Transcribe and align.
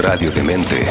Radio 0.00 0.30
Demente. 0.30 0.86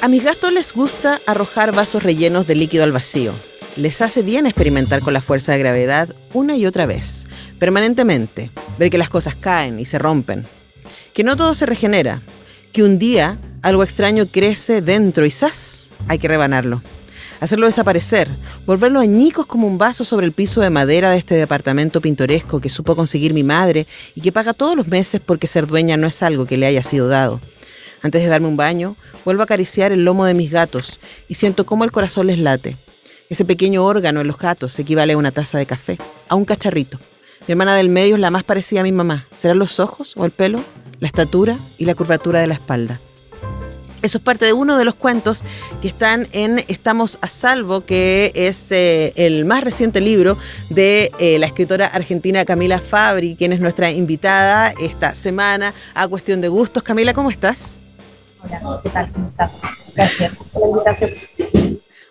A 0.04 0.10
mis 0.10 0.22
gatos 0.22 0.52
les 0.52 0.74
gusta 0.74 1.22
arrojar 1.26 1.74
vasos 1.74 2.04
rellenos 2.04 2.46
de 2.46 2.56
líquido 2.56 2.84
al 2.84 2.92
vacío. 2.92 3.32
Les 3.78 4.02
hace 4.02 4.22
bien 4.22 4.46
experimentar 4.46 5.00
con 5.00 5.14
la 5.14 5.22
fuerza 5.22 5.54
de 5.54 5.60
gravedad 5.60 6.14
una 6.34 6.58
y 6.58 6.66
otra 6.66 6.86
vez, 6.86 7.26
permanentemente, 7.58 8.52
ver 8.78 8.90
que 8.90 8.98
las 8.98 9.10
cosas 9.10 9.38
caen 9.38 9.80
y 9.80 9.86
se 9.86 10.00
rompen, 10.00 10.44
que 11.14 11.24
no 11.24 11.38
todo 11.38 11.56
se 11.56 11.66
regenera, 11.66 12.22
que 12.74 12.84
un 12.84 13.00
día 13.00 13.38
algo 13.62 13.82
extraño 13.82 14.26
crece 14.30 14.82
dentro 14.82 15.26
y 15.26 15.32
¡zas! 15.32 15.88
hay 16.10 16.20
que 16.20 16.28
rebanarlo. 16.28 16.82
Hacerlo 17.40 17.68
desaparecer, 17.68 18.28
volverlo 18.66 19.00
añicos 19.00 19.46
como 19.46 19.68
un 19.68 19.78
vaso 19.78 20.04
sobre 20.04 20.26
el 20.26 20.34
piso 20.34 20.60
de 20.60 20.70
madera 20.70 21.12
de 21.12 21.18
este 21.18 21.36
departamento 21.36 22.02
pintoresco 22.02 22.60
que 22.60 22.68
supo 22.68 22.98
conseguir 22.98 23.34
mi 23.34 23.44
madre 23.44 23.88
y 24.16 24.20
que 24.20 24.34
paga 24.34 24.52
todos 24.52 24.76
los 24.76 24.90
meses 24.90 25.22
porque 25.26 25.48
ser 25.48 25.66
dueña 25.66 25.96
no 25.96 26.08
es 26.08 26.22
algo 26.24 26.46
que 26.46 26.58
le 26.58 26.66
haya 26.66 26.84
sido 26.84 27.08
dado. 27.08 27.40
Antes 28.04 28.22
de 28.22 28.28
darme 28.28 28.48
un 28.48 28.58
baño, 28.58 28.98
vuelvo 29.24 29.42
a 29.42 29.46
acariciar 29.46 29.94
el 29.94 30.04
lomo 30.04 30.26
de 30.26 30.34
mis 30.34 30.52
gatos 30.52 31.00
y 31.30 31.36
siento 31.36 31.66
cómo 31.66 31.86
el 31.86 31.92
corazón 31.94 32.28
les 32.28 32.38
late. 32.38 32.76
Ese 33.30 33.46
pequeño 33.46 33.84
órgano 33.86 34.20
en 34.20 34.28
los 34.28 34.38
gatos 34.38 34.78
equivale 34.78 35.14
a 35.14 35.18
una 35.18 35.32
taza 35.32 35.58
de 35.58 35.66
café, 35.66 35.98
a 36.28 36.36
un 36.36 36.44
cacharrito. 36.44 37.00
Mi 37.48 37.54
hermana 37.54 37.76
del 37.76 37.88
medio 37.88 38.16
es 38.16 38.22
la 38.22 38.30
más 38.30 38.44
parecida 38.44 38.82
a 38.82 38.84
mi 38.84 38.92
mamá. 38.92 39.26
¿Serán 39.34 39.58
los 39.58 39.80
ojos 39.80 40.14
o 40.18 40.26
el 40.26 40.32
pelo? 40.32 40.62
La 41.00 41.08
estatura 41.08 41.58
y 41.78 41.86
la 41.86 41.96
curvatura 41.96 42.42
de 42.42 42.48
la 42.48 42.54
espalda. 42.56 43.00
Eso 44.02 44.18
es 44.18 44.24
parte 44.24 44.44
de 44.44 44.52
uno 44.52 44.78
de 44.78 44.84
los 44.84 44.96
cuentos 44.96 45.44
que 45.82 45.88
están 45.88 46.28
en 46.34 46.60
Estamos 46.68 47.18
a 47.22 47.30
Salvo, 47.30 47.86
que 47.86 48.34
es 48.36 48.70
eh, 48.74 49.14
el 49.16 49.46
más 49.46 49.64
reciente 49.64 50.02
libro 50.02 50.38
de 50.70 51.10
eh, 51.20 51.40
la 51.40 51.46
escritora 51.46 51.88
argentina 51.88 52.44
Camila 52.44 52.80
Fabri, 52.80 53.38
quien 53.38 53.54
es 53.54 53.62
nuestra 53.62 53.92
invitada 53.92 54.74
esta 54.82 55.16
semana 55.16 55.74
a 55.94 56.06
Cuestión 56.10 56.42
de 56.42 56.50
Gustos. 56.50 56.84
Camila, 56.84 57.14
¿cómo 57.14 57.32
estás? 57.32 57.80
Hola, 58.44 58.80
¿qué 58.84 58.90
tal? 58.90 59.12
¿Cómo 59.12 59.30
estás? 59.30 59.52
Gracias 59.96 60.36
por 60.52 60.62
la 60.62 60.68
invitación. 60.70 61.14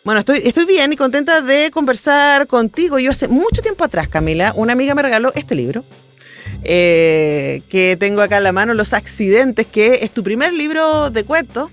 Bueno, 0.05 0.21
estoy, 0.21 0.41
estoy 0.45 0.65
bien 0.65 0.93
y 0.93 0.97
contenta 0.97 1.43
de 1.43 1.71
conversar 1.71 2.47
contigo. 2.47 2.99
Yo 2.99 3.11
hace 3.11 3.29
mucho 3.29 3.63
tiempo 3.63 3.85
atrás, 3.85 4.09
Camila, 4.09 4.53
una 4.57 4.73
amiga 4.73 4.95
me 4.95 5.03
regaló 5.03 5.33
este 5.35 5.55
libro. 5.55 5.85
Eh, 6.65 7.63
que 7.69 7.97
tengo 7.97 8.23
acá 8.23 8.39
en 8.39 8.45
la 8.45 8.53
mano, 8.53 8.75
Los 8.75 8.93
Accidentes, 8.93 9.67
que 9.67 10.01
es 10.03 10.11
tu 10.11 10.23
primer 10.23 10.53
libro 10.53 11.11
de 11.11 11.25
cuentos. 11.25 11.71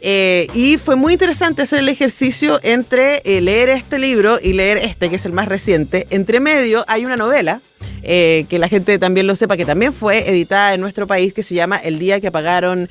Eh, 0.00 0.46
y 0.54 0.76
fue 0.76 0.94
muy 0.94 1.14
interesante 1.14 1.62
hacer 1.62 1.80
el 1.80 1.88
ejercicio 1.88 2.60
entre 2.62 3.22
eh, 3.24 3.40
leer 3.40 3.70
este 3.70 3.98
libro 3.98 4.38
y 4.40 4.52
leer 4.52 4.76
este, 4.78 5.08
que 5.08 5.16
es 5.16 5.26
el 5.26 5.32
más 5.32 5.46
reciente. 5.46 6.06
Entre 6.10 6.38
medio 6.38 6.84
hay 6.86 7.04
una 7.04 7.16
novela, 7.16 7.60
que 8.02 8.58
la 8.60 8.68
gente 8.68 9.00
también 9.00 9.26
lo 9.26 9.34
sepa, 9.34 9.56
que 9.56 9.64
también 9.64 9.92
fue 9.92 10.30
editada 10.30 10.74
en 10.74 10.80
nuestro 10.80 11.08
país, 11.08 11.34
que 11.34 11.42
se 11.42 11.56
llama 11.56 11.76
El 11.76 11.98
día 11.98 12.20
que 12.20 12.28
apagaron 12.28 12.88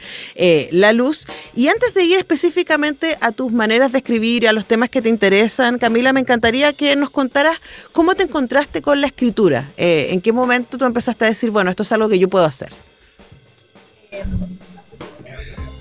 la 0.72 0.92
luz. 0.92 1.26
Y 1.56 1.70
antes 1.70 1.94
de 1.94 2.04
ir 2.04 2.18
específicamente 2.18 3.16
a 3.22 3.32
tus 3.32 3.50
maneras 3.50 3.94
de 3.94 4.00
escribir 4.00 4.44
y 4.44 4.48
a 4.48 4.52
los 4.52 4.66
temas 4.66 4.90
que 4.90 5.02
te 5.02 5.08
interesan, 5.08 5.80
Camila, 5.80 6.12
me 6.12 6.20
encantaría 6.20 6.74
que 6.74 6.98
nos 6.98 7.12
contaras 7.12 7.62
cómo 7.94 8.16
te 8.16 8.24
encontraste 8.24 8.82
con 8.82 9.00
la 9.00 9.08
escritura. 9.08 9.72
¿En 9.78 10.20
qué 10.20 10.34
momento 10.34 10.78
tú 10.78 10.84
empezaste 10.84 11.24
a 11.24 11.30
decir, 11.36 11.52
bueno, 11.52 11.70
esto 11.70 11.84
es 11.84 11.92
algo 11.92 12.10
que 12.10 12.20
yo 12.20 12.28
puedo 12.30 12.46
hacer? 12.46 12.72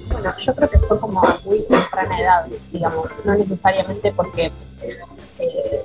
Bueno, 0.09 0.35
yo 0.39 0.55
creo 0.55 0.71
que 0.71 0.79
fue 0.81 1.01
como 1.01 1.23
muy 1.45 1.61
temprana 1.63 2.21
edad, 2.21 2.47
digamos, 2.73 3.11
no 3.25 3.35
necesariamente 3.35 4.13
porque 4.13 4.53
eh, 5.39 5.83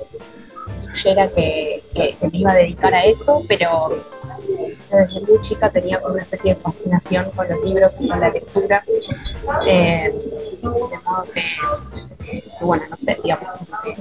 creyera 0.91 1.27
que, 1.29 1.83
que- 1.93 2.15
me 2.31 2.37
iba 2.39 2.51
a 2.51 2.55
dedicar 2.55 2.93
a 2.93 3.05
eso, 3.05 3.43
pero 3.47 3.89
desde 4.91 5.21
muy 5.21 5.41
chica 5.41 5.69
tenía 5.69 5.99
como 6.01 6.13
una 6.15 6.23
especie 6.23 6.55
de 6.55 6.61
fascinación 6.61 7.29
con 7.31 7.47
los 7.47 7.63
libros 7.63 7.93
y 7.99 8.07
con 8.07 8.19
la 8.19 8.29
lectura, 8.29 8.83
eh, 9.65 10.13
de 10.61 10.67
modo 10.67 11.23
que, 11.33 11.43
bueno, 12.61 12.83
no 12.89 12.97
sé, 12.97 13.17
digamos, 13.23 13.47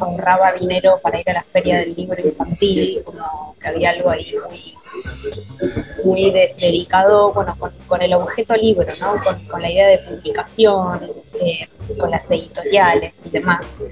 ahorraba 0.00 0.52
dinero 0.52 0.98
para 1.02 1.20
ir 1.20 1.30
a 1.30 1.34
la 1.34 1.42
feria 1.42 1.78
del 1.78 1.94
libro 1.94 2.20
infantil, 2.24 3.02
como 3.04 3.54
que 3.60 3.68
había 3.68 3.90
algo 3.90 4.10
ahí 4.10 4.34
muy 4.48 4.74
muy 6.04 6.30
de- 6.30 6.54
dedicado 6.58 7.32
bueno, 7.32 7.56
con, 7.58 7.72
con 7.86 8.02
el 8.02 8.12
objeto 8.14 8.54
libro, 8.56 8.86
¿no? 9.00 9.22
con, 9.22 9.34
con 9.46 9.62
la 9.62 9.70
idea 9.70 9.86
de 9.88 9.98
publicación, 9.98 11.00
eh, 11.40 11.68
con 11.98 12.10
las 12.10 12.30
editoriales 12.30 13.20
y 13.26 13.30
demás. 13.30 13.82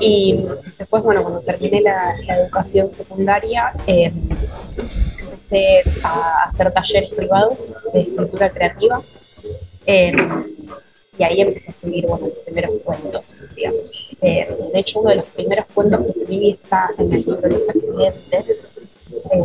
Y 0.00 0.44
después, 0.78 1.02
bueno, 1.02 1.22
cuando 1.22 1.40
terminé 1.40 1.80
la, 1.80 2.14
la 2.26 2.36
educación 2.36 2.92
secundaria, 2.92 3.72
eh, 3.86 4.12
empecé 5.20 5.82
a 6.02 6.44
hacer 6.48 6.72
talleres 6.72 7.10
privados 7.14 7.72
de 7.92 8.00
escritura 8.02 8.50
creativa. 8.50 9.00
eh, 9.86 10.12
y 11.18 11.24
ahí 11.24 11.40
empecé 11.40 11.66
a 11.66 11.70
escribir 11.72 12.06
bueno, 12.06 12.26
mis 12.26 12.38
primeros 12.38 12.70
cuentos, 12.84 13.44
digamos. 13.56 14.08
Eh, 14.22 14.56
de 14.72 14.78
hecho, 14.78 15.00
uno 15.00 15.10
de 15.10 15.16
los 15.16 15.26
primeros 15.26 15.66
cuentos 15.74 16.00
que 16.02 16.20
escribí 16.20 16.50
está 16.52 16.90
en 16.96 17.12
el 17.12 17.20
libro 17.26 17.48
Los 17.48 17.68
Accidentes. 17.68 18.44
eh, 19.32 19.40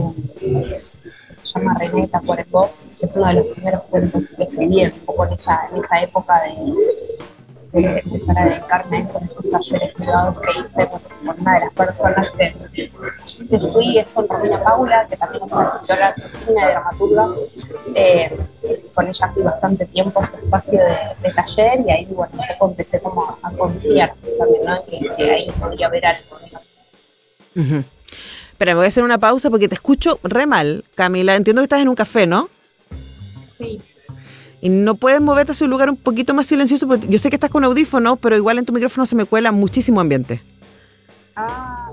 se 1.44 1.60
llama 1.60 1.76
René 1.80 2.08
Tacuarembó, 2.08 2.70
que 3.00 3.06
es 3.06 3.16
uno 3.16 3.28
de 3.28 3.34
los 3.34 3.48
primeros 3.48 3.84
cuentos 3.84 4.34
que 4.34 4.44
escribí 4.44 4.82
en 4.82 4.94
esa, 5.34 5.70
en 5.72 5.84
esa 5.84 6.02
época 6.02 6.42
de, 6.44 6.74
de 7.74 8.00
empezar 8.00 8.38
a 8.38 8.46
dedicarme 8.46 8.98
a 8.98 9.02
estos 9.02 9.50
talleres 9.50 9.94
privados 9.96 10.40
que 10.40 10.60
hice 10.60 10.88
con, 10.88 11.02
una 11.40 11.54
de 11.56 11.60
las 11.62 11.74
personas 11.74 12.30
que, 12.32 12.90
que 13.50 13.60
fui, 13.60 13.98
es 13.98 14.10
con 14.10 14.28
Romina 14.28 14.62
Paula, 14.62 15.08
que 15.08 15.18
también 15.18 15.44
es 15.44 15.52
una 15.52 15.74
escritora 15.74 16.08
argentina 16.10 16.62
y 16.62 16.72
dramaturga. 16.72 17.28
Eh, 17.96 18.40
con 18.94 19.08
ella 19.08 19.32
fui 19.34 19.44
bastante 19.44 19.86
tiempo 19.88 20.24
su 20.24 20.38
espacio 20.38 20.82
de, 21.22 21.34
taller 21.34 21.80
y 21.86 21.92
ahí, 21.92 22.06
bueno, 22.06 22.32
empecé 22.62 23.00
como 23.00 23.38
a 23.42 23.52
confiar 23.52 24.14
también, 24.38 24.62
¿no? 24.66 24.86
Que, 24.86 25.32
ahí 25.32 25.52
podría 25.60 25.88
haber 25.88 26.06
algo. 26.06 26.36
Ujú. 27.56 27.84
Espera, 28.64 28.76
me 28.76 28.80
voy 28.80 28.86
a 28.86 28.88
hacer 28.88 29.04
una 29.04 29.18
pausa 29.18 29.50
porque 29.50 29.68
te 29.68 29.76
escucho 29.76 30.20
re 30.24 30.46
mal, 30.48 30.86
Camila. 30.96 31.36
Entiendo 31.36 31.62
que 31.62 31.66
estás 31.66 31.82
en 31.82 31.90
un 31.90 31.96
café, 31.96 32.26
¿no? 32.26 32.50
Sí, 33.58 33.82
Y 34.62 34.70
no 34.70 34.96
puedes 34.96 35.20
moverte 35.20 35.52
hacia 35.52 35.66
un 35.66 35.72
lugar 35.72 35.90
un 35.90 35.98
poquito 35.98 36.34
más 36.34 36.48
silencioso, 36.48 36.88
porque 36.88 37.06
yo 37.10 37.20
sé 37.20 37.30
que 37.30 37.36
estás 37.36 37.50
con 37.50 37.66
audífono, 37.66 38.16
pero 38.16 38.38
igual 38.38 38.58
en 38.60 38.64
tu 38.66 38.72
micrófono 38.72 39.06
se 39.06 39.18
me 39.18 39.26
cuela 39.26 39.52
muchísimo 39.52 40.00
ambiente. 40.00 40.42
Ah, 41.36 41.90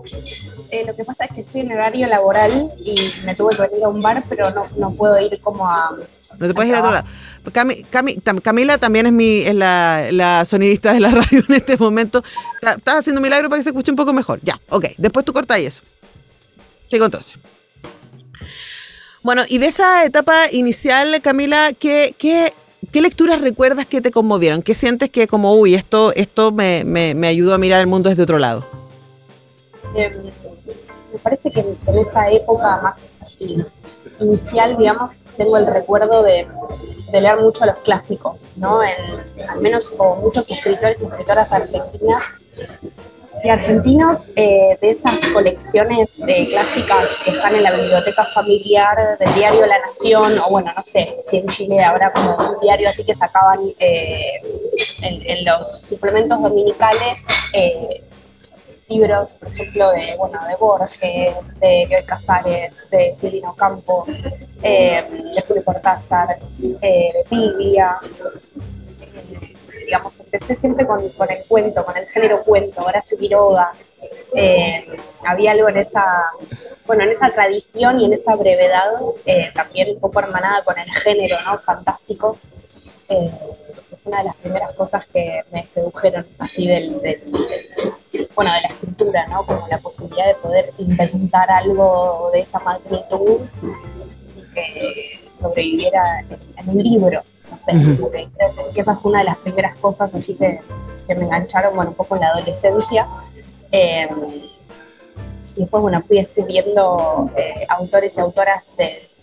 eh, 0.70 0.84
lo 0.86 0.94
que 0.94 1.04
pasa 1.04 1.25
es 1.25 1.32
que 1.32 1.41
estoy 1.41 1.62
en 1.62 1.72
horario 1.72 2.06
laboral 2.06 2.69
y 2.84 3.10
me 3.25 3.34
tuve 3.34 3.56
que 3.56 3.62
venir 3.62 3.84
a 3.84 3.88
un 3.88 4.00
bar, 4.00 4.22
pero 4.28 4.53
no, 4.53 4.66
no 4.78 4.92
puedo 4.94 5.19
ir 5.20 5.41
como 5.41 5.66
a... 5.69 5.97
No 6.38 6.47
te 6.47 6.54
puedes 6.54 6.69
ir 6.70 6.76
a 6.76 6.78
otro 6.78 6.92
lado. 6.92 7.06
Cami- 7.47 7.84
Cami- 7.91 8.22
tam- 8.22 8.41
Camila 8.41 8.78
también 8.78 9.06
es, 9.06 9.12
mi, 9.12 9.39
es 9.39 9.56
la, 9.56 10.06
la 10.12 10.45
sonidista 10.45 10.92
de 10.92 11.00
la 11.00 11.10
radio 11.10 11.42
en 11.48 11.54
este 11.56 11.77
momento. 11.77 12.22
Estás 12.62 12.98
haciendo 13.00 13.18
un 13.18 13.24
milagro 13.24 13.48
para 13.48 13.59
que 13.59 13.65
se 13.65 13.71
escuche 13.71 13.91
un 13.91 13.97
poco 13.97 14.12
mejor. 14.12 14.39
Ya, 14.45 14.60
ok. 14.68 14.84
Después 14.98 15.27
tú 15.27 15.33
cortas 15.33 15.59
eso. 15.59 15.83
Sigo 16.91 17.04
entonces. 17.04 17.39
Bueno, 19.22 19.42
y 19.48 19.59
de 19.59 19.66
esa 19.66 20.04
etapa 20.04 20.51
inicial, 20.51 21.21
Camila, 21.22 21.72
¿qué, 21.78 22.15
qué, 22.19 22.53
qué 22.91 23.01
lecturas 23.03 23.41
recuerdas 23.41 23.87
que 23.87 24.01
te 24.01 24.10
conmovieron? 24.10 24.63
¿Qué 24.63 24.75
sientes 24.75 25.10
que 25.10 25.28
como, 25.28 25.54
uy, 25.54 25.75
esto, 25.75 26.13
esto 26.15 26.51
me, 26.53 26.84
me, 26.84 27.15
me 27.15 27.28
ayudó 27.28 27.54
a 27.54 27.59
mirar 27.59 27.81
el 27.81 27.87
mundo 27.87 28.09
desde 28.09 28.22
otro 28.22 28.39
lado? 28.39 28.66
eh, 29.95 30.10
me 31.13 31.19
parece 31.19 31.51
que 31.51 31.60
en, 31.60 31.98
esa 31.98 32.31
época 32.31 32.81
más 32.83 32.97
in- 33.41 33.66
inicial, 34.21 34.77
digamos, 34.78 35.16
tengo 35.36 35.57
el 35.59 35.66
recuerdo 35.66 36.22
de, 36.22 36.47
de 37.13 37.21
leer 37.21 37.39
mucho 37.41 37.66
los 37.66 37.78
clásicos, 37.81 38.53
¿no? 38.57 38.81
Al 38.81 39.60
menos 39.60 39.91
con 39.91 40.21
muchos 40.21 40.51
escritores 40.51 41.03
y 41.03 41.04
escritoras 41.07 41.51
argentinas 41.53 42.22
y 43.42 43.48
argentinos 43.48 44.32
eh, 44.36 44.77
de 44.80 44.91
esas 44.91 45.18
colecciones 45.32 46.18
eh, 46.27 46.48
clásicas 46.48 47.09
que 47.24 47.30
están 47.30 47.54
en 47.54 47.62
la 47.62 47.72
biblioteca 47.72 48.27
familiar 48.34 49.18
del 49.18 49.34
diario 49.34 49.66
La 49.66 49.78
Nación, 49.78 50.38
o 50.38 50.50
bueno, 50.50 50.71
no 50.77 50.84
sé 50.84 51.16
si 51.22 51.38
en 51.38 51.47
Chile 51.47 51.82
habrá 51.82 52.12
como 52.12 52.36
un 52.36 52.60
diario 52.60 52.88
así 52.88 53.04
que 53.04 53.15
sacaban 53.15 53.59
eh, 53.78 54.41
en, 55.03 55.44
los 55.44 55.82
suplementos 55.82 56.42
dominicales 56.42 57.27
libros, 58.88 59.34
por 59.34 59.48
ejemplo, 59.48 59.91
de, 59.92 60.16
bueno, 60.18 60.38
de 60.47 60.56
Borges, 60.56 61.60
de 61.60 61.86
Bioy 61.88 62.04
Casares, 62.04 62.83
de 62.91 63.15
Silvino 63.18 63.54
Campo, 63.54 64.04
de 64.60 65.42
Julio 65.47 65.65
Cortázar, 65.65 66.38
de 66.59 67.12
Biblia. 67.30 67.98
Eh, 69.91 69.97
digamos, 69.97 70.21
empecé 70.21 70.57
siempre 70.57 70.87
con, 70.87 71.09
con, 71.10 71.31
el 71.31 71.45
cuento, 71.48 71.84
con 71.84 71.97
el 71.97 72.07
género 72.07 72.42
cuento, 72.42 72.83
Horacio 72.84 73.19
Quiroga. 73.19 73.72
había 75.25 75.53
algo 75.53 75.69
en 75.69 75.78
esa, 75.78 76.31
bueno, 76.87 77.03
en 77.03 77.10
esa 77.10 77.28
tradición 77.28 78.01
y 78.01 78.04
en 78.07 78.13
esa 78.13 78.37
brevedad, 78.37 78.92
también 79.54 79.91
un 79.91 80.01
poco 80.01 80.21
hermanada 80.21 80.63
con 80.63 80.78
el 80.78 80.91
género, 80.92 81.37
¿no? 81.45 81.59
Fantástico. 81.59 82.39
es 83.09 83.33
una 84.04 84.19
de 84.19 84.25
las 84.25 84.37
primeras 84.37 84.75
cosas 84.75 85.07
que 85.07 85.42
me 85.53 85.66
sedujeron 85.66 86.27
así 86.39 86.66
del 86.66 87.01
bueno, 88.34 88.53
de 88.53 88.60
la 88.63 88.69
escritura, 88.69 89.27
¿no? 89.27 89.45
Como 89.45 89.66
la 89.69 89.78
posibilidad 89.78 90.27
de 90.27 90.34
poder 90.34 90.71
inventar 90.78 91.51
algo 91.51 92.31
de 92.33 92.41
esa 92.41 92.59
magnitud 92.60 93.41
y 94.36 94.54
que 94.54 95.21
sobreviviera 95.39 96.25
en, 96.57 96.69
un 96.69 96.83
libro. 96.83 97.22
No 97.66 98.10
que, 98.10 98.28
esa 98.74 98.97
fue 98.97 99.10
una 99.10 99.21
de 99.21 99.27
las 99.27 99.36
primeras 99.39 99.77
cosas 99.78 100.15
así 100.15 100.34
que, 100.34 100.60
que 101.07 101.15
me 101.15 101.24
engancharon, 101.24 101.74
bueno, 101.74 101.91
un 101.91 101.97
poco 101.97 102.16
en 102.16 102.22
la 102.22 102.28
adolescencia. 102.28 103.07
Eh, 103.72 104.09
y 105.57 105.60
después, 105.60 105.83
bueno, 105.83 106.03
fui 106.07 106.18
escribiendo 106.18 107.30
eh, 107.36 107.66
autores 107.68 108.16
y 108.16 108.21
autoras 108.21 108.71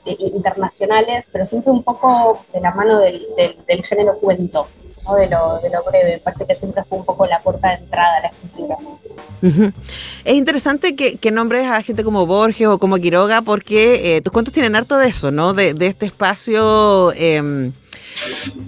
internacionales, 0.06 1.28
pero 1.32 1.46
siempre 1.46 1.72
un 1.72 1.84
poco 1.84 2.44
de 2.54 2.62
la 2.62 2.72
mano 2.72 3.00
del, 3.00 3.26
del 3.68 3.84
género 3.86 4.18
cuento 4.20 4.68
de, 5.16 5.30
lo, 5.30 5.60
de 5.60 5.70
lo 5.70 5.84
breve. 5.84 6.12
Me 6.14 6.18
parece 6.20 6.46
que 6.46 6.56
siempre 6.56 6.84
fue 6.84 6.98
un 7.00 7.06
poco 7.06 7.26
la 7.26 7.40
puerta 7.40 7.70
de 7.70 7.76
entrada 7.76 8.18
a 8.18 8.22
la 8.22 8.28
escritura. 8.28 8.76
Es 10.26 10.34
interesante 10.34 10.96
que, 10.96 11.32
nombres 11.32 11.68
a 11.68 11.82
gente 11.82 12.04
como 12.04 12.26
Borges 12.26 12.68
o 12.68 12.80
como 12.80 12.98
Quiroga, 12.98 13.42
porque 13.42 14.18
eh, 14.18 14.22
tus 14.22 14.34
cuentos 14.34 14.54
tienen 14.54 14.76
harto 14.76 14.98
de 14.98 15.08
eso, 15.08 15.32
¿no? 15.32 15.54
De, 15.54 15.76
este 15.80 16.06
espacio. 16.08 17.14
Em, 17.14 17.72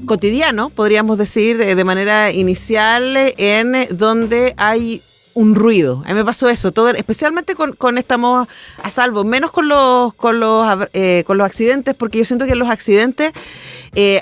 cotidiano, 0.05 0.69
podríamos 0.69 1.17
decir, 1.17 1.61
eh, 1.61 1.75
de 1.75 1.83
manera 1.83 2.31
inicial, 2.31 3.15
en 3.37 3.87
donde 3.91 4.53
hay 4.57 5.01
un 5.33 5.55
ruido. 5.55 6.03
A 6.05 6.09
mí 6.09 6.15
me 6.15 6.25
pasó 6.25 6.49
eso, 6.49 6.71
todo, 6.71 6.89
especialmente 6.89 7.55
con, 7.55 7.97
Estamos 7.97 8.47
a 8.83 8.91
Salvo, 8.91 9.23
menos 9.23 9.51
con 9.51 9.69
los, 9.69 10.13
con 10.15 10.39
los, 10.39 10.67
eh, 10.93 11.23
con 11.25 11.37
los 11.37 11.45
accidentes, 11.45 11.95
porque 11.95 12.17
yo 12.17 12.25
siento 12.25 12.45
que 12.45 12.51
en 12.51 12.59
los 12.59 12.69
accidentes 12.69 13.31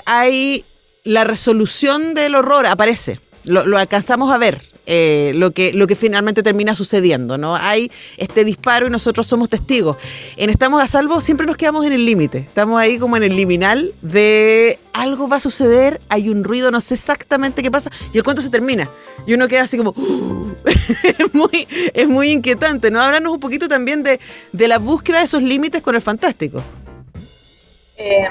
hay 0.06 0.64
la 1.08 1.24
resolución 1.24 2.14
del 2.14 2.34
horror 2.34 2.66
aparece. 2.66 3.20
Lo, 3.44 3.78
alcanzamos 3.78 4.30
a 4.30 4.36
ver, 4.36 4.60
eh, 4.84 5.32
lo, 5.34 5.52
que, 5.52 5.72
lo 5.72 5.86
que 5.86 5.96
finalmente 5.96 6.42
termina 6.42 6.74
sucediendo, 6.74 7.38
¿no? 7.38 7.56
Hay 7.56 7.90
este 8.18 8.44
disparo 8.44 8.86
y 8.86 8.90
nosotros 8.90 9.26
somos 9.26 9.48
testigos. 9.48 9.96
En 10.36 10.50
Estamos 10.50 10.82
a 10.82 10.86
Salvo 10.86 11.22
siempre 11.22 11.46
nos 11.46 11.56
quedamos 11.56 11.86
en 11.86 11.92
el 11.92 12.04
límite, 12.04 12.38
estamos 12.38 12.78
ahí 12.78 12.98
como 12.98 13.16
en 13.16 13.22
el 13.22 13.36
liminal 13.36 13.92
de 14.02 14.78
algo 14.98 15.28
va 15.28 15.36
a 15.36 15.40
suceder, 15.40 16.00
hay 16.08 16.28
un 16.28 16.42
ruido, 16.42 16.70
no 16.70 16.80
sé 16.80 16.94
exactamente 16.94 17.62
qué 17.62 17.70
pasa, 17.70 17.90
y 18.12 18.18
el 18.18 18.24
cuento 18.24 18.42
se 18.42 18.50
termina. 18.50 18.88
Y 19.26 19.34
uno 19.34 19.46
queda 19.46 19.62
así 19.62 19.76
como, 19.78 19.94
es, 20.64 21.34
muy, 21.34 21.68
es 21.94 22.08
muy 22.08 22.32
inquietante, 22.32 22.90
¿no? 22.90 23.00
Háblanos 23.00 23.32
un 23.32 23.40
poquito 23.40 23.68
también 23.68 24.02
de, 24.02 24.18
de 24.52 24.68
la 24.68 24.78
búsqueda 24.78 25.18
de 25.18 25.24
esos 25.24 25.42
límites 25.42 25.82
con 25.82 25.94
el 25.94 26.02
fantástico. 26.02 26.62
Eh, 27.96 28.28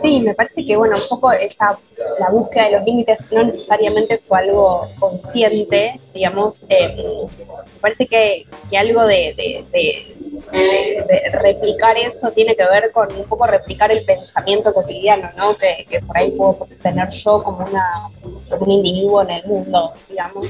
Sí, 0.00 0.20
me 0.20 0.34
parece 0.34 0.64
que, 0.64 0.76
bueno, 0.76 0.96
un 0.96 1.08
poco 1.08 1.32
esa, 1.32 1.78
la 2.18 2.30
búsqueda 2.30 2.66
de 2.66 2.72
los 2.76 2.84
límites 2.84 3.18
no 3.32 3.42
necesariamente 3.42 4.18
fue 4.18 4.38
algo 4.38 4.86
consciente, 4.98 5.98
digamos, 6.14 6.64
eh, 6.68 6.94
me 6.96 7.80
parece 7.80 8.06
que, 8.06 8.46
que 8.70 8.78
algo 8.78 9.04
de, 9.04 9.34
de, 9.72 10.16
replicar 11.32 11.98
eso 11.98 12.30
tiene 12.30 12.54
que 12.56 12.64
ver 12.64 12.90
con 12.92 13.12
un 13.14 13.24
poco 13.24 13.46
replicar 13.46 13.90
el 13.90 14.04
pensamiento 14.04 14.72
cotidiano, 14.72 15.30
¿no? 15.36 15.56
Que, 15.56 15.84
que 15.88 16.00
por 16.00 16.16
ahí 16.16 16.30
puedo 16.30 16.66
tener 16.82 17.08
yo 17.10 17.42
como, 17.42 17.66
una, 17.66 18.10
como 18.48 18.64
un 18.64 18.70
individuo 18.70 19.22
en 19.22 19.30
el 19.30 19.44
mundo, 19.46 19.92
digamos, 20.08 20.46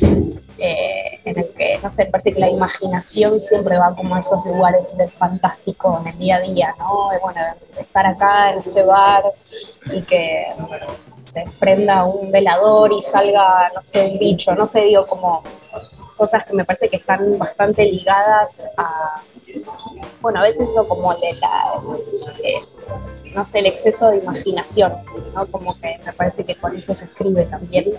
eh, 0.61 1.21
en 1.25 1.39
el 1.39 1.53
que, 1.55 1.79
no 1.83 1.91
sé, 1.91 2.07
parece 2.07 2.33
que 2.33 2.41
la 2.41 2.51
imaginación 2.51 3.41
siempre 3.41 3.79
va 3.79 3.95
como 3.95 4.15
a 4.15 4.21
esos 4.21 4.45
lugares 4.45 4.87
del 4.97 5.11
fantástico 5.11 6.01
en 6.01 6.13
el 6.13 6.19
día 6.19 6.37
a 6.37 6.41
día, 6.41 6.75
¿no? 6.79 7.09
De, 7.11 7.19
bueno, 7.19 7.41
de 7.75 7.81
estar 7.81 8.07
acá 8.07 8.53
en 8.53 8.59
este 8.59 8.83
bar 8.83 9.25
y 9.87 10.03
que 10.03 10.47
se 11.23 11.45
prenda 11.59 12.05
un 12.05 12.31
velador 12.31 12.93
y 12.93 13.03
salga, 13.03 13.71
no 13.75 13.83
sé, 13.83 14.07
un 14.07 14.19
bicho, 14.19 14.55
no 14.55 14.67
sé, 14.67 14.83
digo, 14.83 15.03
como 15.09 15.43
cosas 16.17 16.45
que 16.45 16.53
me 16.53 16.65
parece 16.65 16.89
que 16.89 16.97
están 16.97 17.39
bastante 17.39 17.85
ligadas 17.85 18.69
a, 18.77 19.15
bueno, 20.21 20.41
a 20.41 20.43
veces 20.43 20.69
eso 20.69 20.87
como 20.87 21.13
la, 21.13 21.81
eh, 22.43 22.61
no 23.35 23.47
sé, 23.47 23.61
el 23.61 23.67
exceso 23.67 24.11
de 24.11 24.19
imaginación, 24.19 24.93
¿no? 25.35 25.47
Como 25.47 25.79
que 25.81 25.99
me 26.05 26.13
parece 26.13 26.45
que 26.45 26.55
con 26.55 26.77
eso 26.77 26.95
se 26.95 27.05
escribe 27.05 27.45
también. 27.47 27.91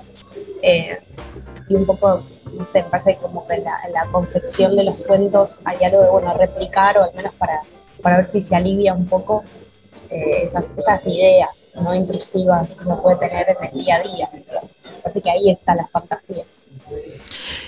Eh, 0.61 0.99
y 1.67 1.75
un 1.75 1.85
poco, 1.85 2.21
no 2.53 2.65
sé, 2.65 2.83
me 2.83 2.89
parece 2.89 3.17
como 3.21 3.47
que 3.47 3.55
en 3.55 3.63
la, 3.63 4.05
confección 4.11 4.75
de 4.75 4.83
los 4.83 4.95
cuentos 4.95 5.61
hay 5.65 5.85
algo 5.85 6.01
de, 6.01 6.09
bueno, 6.09 6.33
replicar 6.33 6.97
o 6.97 7.03
al 7.03 7.13
menos 7.15 7.33
para, 7.35 7.61
para 8.01 8.17
ver 8.17 8.31
si 8.31 8.41
se 8.41 8.55
alivia 8.55 8.93
un 8.93 9.05
poco 9.05 9.43
eh, 10.09 10.43
esas, 10.43 10.73
esas, 10.77 11.07
ideas 11.07 11.75
no 11.81 11.95
intrusivas 11.95 12.69
que 12.69 12.83
uno 12.83 13.01
puede 13.01 13.17
tener 13.17 13.45
en 13.49 13.69
el 13.69 13.85
día 13.85 13.95
a 13.95 14.01
día. 14.01 14.29
Así 15.05 15.21
que 15.21 15.31
ahí 15.31 15.49
está 15.49 15.75
la 15.75 15.87
fantasía. 15.87 16.43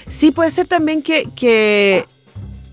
Sí, 0.07 0.31
puede 0.31 0.51
ser 0.51 0.67
también 0.67 1.01
que, 1.01 1.29
que 1.35 2.05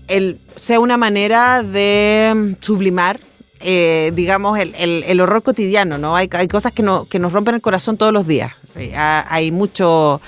el, 0.07 0.39
sea 0.55 0.79
una 0.79 0.97
manera 0.97 1.63
de 1.63 2.55
sublimar 2.59 3.19
eh, 3.63 4.11
digamos, 4.13 4.59
el, 4.59 4.73
el, 4.77 5.21
horror 5.21 5.43
cotidiano, 5.43 5.97
¿no? 5.97 6.15
Hay, 6.15 6.29
hay 6.31 6.47
cosas 6.47 6.71
que, 6.71 6.83
no, 6.83 7.05
que 7.05 7.19
nos 7.19 7.33
rompen 7.33 7.55
el 7.55 7.61
corazón 7.61 7.97
todos 7.97 8.11
los 8.11 8.27
días. 8.27 8.53
hay, 8.95 9.51
mucho, 9.51 10.21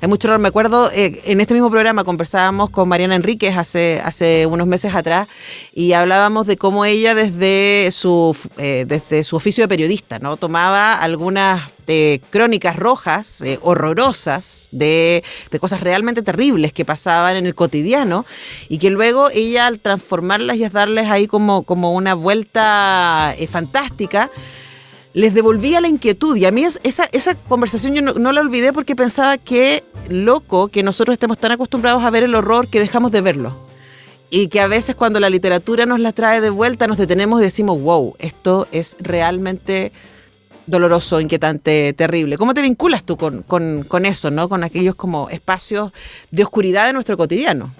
hay 0.00 0.08
mucho 0.08 0.28
horror. 0.28 0.38
Me 0.40 0.48
acuerdo, 0.48 0.90
eh, 0.92 1.20
en 1.24 1.40
este 1.40 1.54
mismo 1.54 1.70
programa 1.70 2.04
conversábamos 2.04 2.70
con 2.70 2.88
Mariana 2.88 3.16
Enríquez 3.16 3.56
hace, 3.56 4.00
hace 4.04 4.46
unos 4.46 4.66
meses 4.66 4.94
atrás 4.94 5.28
y 5.72 5.92
hablábamos 5.92 6.46
de 6.46 6.56
cómo 6.56 6.84
ella 6.84 7.14
desde 7.14 7.90
su, 7.92 8.36
eh, 8.56 8.84
desde 8.86 9.24
su 9.24 9.36
oficio 9.36 9.64
de 9.64 9.68
periodista, 9.68 10.18
¿no? 10.18 10.36
Tomaba 10.36 10.94
algunas 10.94 11.62
crónicas 12.30 12.76
rojas, 12.76 13.40
eh, 13.40 13.58
horrorosas, 13.62 14.68
de, 14.72 15.24
cosas 15.58 15.80
realmente 15.80 16.22
terribles 16.22 16.72
que 16.72 16.84
pasaban 16.84 17.36
en 17.36 17.46
el 17.46 17.54
cotidiano 17.54 18.26
y 18.68 18.78
que 18.78 18.90
luego 18.90 19.30
ella 19.30 19.66
al 19.66 19.80
transformarlas 19.80 20.58
y 20.58 20.68
darles 20.68 21.08
ahí 21.08 21.26
como, 21.26 21.62
como 21.62 21.94
una 21.94 22.14
vuelta 22.14 23.34
eh, 23.38 23.46
fantástica, 23.46 24.30
les 25.14 25.32
devolvía 25.32 25.80
la 25.80 25.88
inquietud. 25.88 26.36
Y 26.36 26.44
a 26.44 26.50
mí 26.50 26.62
esa, 26.64 27.08
esa 27.12 27.34
conversación 27.34 27.94
yo 27.94 28.02
no, 28.02 28.32
la 28.32 28.40
olvidé 28.40 28.74
porque 28.74 28.94
pensaba 28.94 29.38
que 29.38 29.82
loco 30.10 30.68
que 30.68 30.82
nosotros 30.82 31.14
estemos 31.14 31.38
tan 31.38 31.52
acostumbrados 31.52 32.04
a 32.04 32.10
ver 32.10 32.24
el 32.24 32.34
horror 32.34 32.68
que 32.68 32.80
dejamos 32.80 33.12
de 33.12 33.22
verlo. 33.22 33.56
Y 34.30 34.48
que 34.48 34.60
a 34.60 34.66
veces 34.66 34.94
cuando 34.94 35.20
la 35.20 35.30
literatura 35.30 35.86
nos 35.86 36.00
la 36.00 36.12
trae 36.12 36.42
de 36.42 36.50
vuelta 36.50 36.86
nos 36.86 36.98
detenemos 36.98 37.40
y 37.40 37.44
decimos, 37.44 37.80
wow, 37.80 38.14
esto 38.18 38.68
es 38.72 38.96
realmente 39.00 39.90
doloroso, 40.68 41.20
inquietante, 41.20 41.92
terrible. 41.94 42.36
¿Cómo 42.36 42.54
te 42.54 42.62
vinculas 42.62 43.04
tú 43.04 43.16
con, 43.16 43.42
con, 43.42 44.06
eso, 44.06 44.30
¿no? 44.30 44.48
con 44.48 44.62
aquellos 44.64 44.94
como 44.94 45.28
espacios 45.30 45.92
de 46.30 46.42
oscuridad 46.42 46.86
de 46.86 46.92
nuestro 46.92 47.16
cotidiano? 47.16 47.74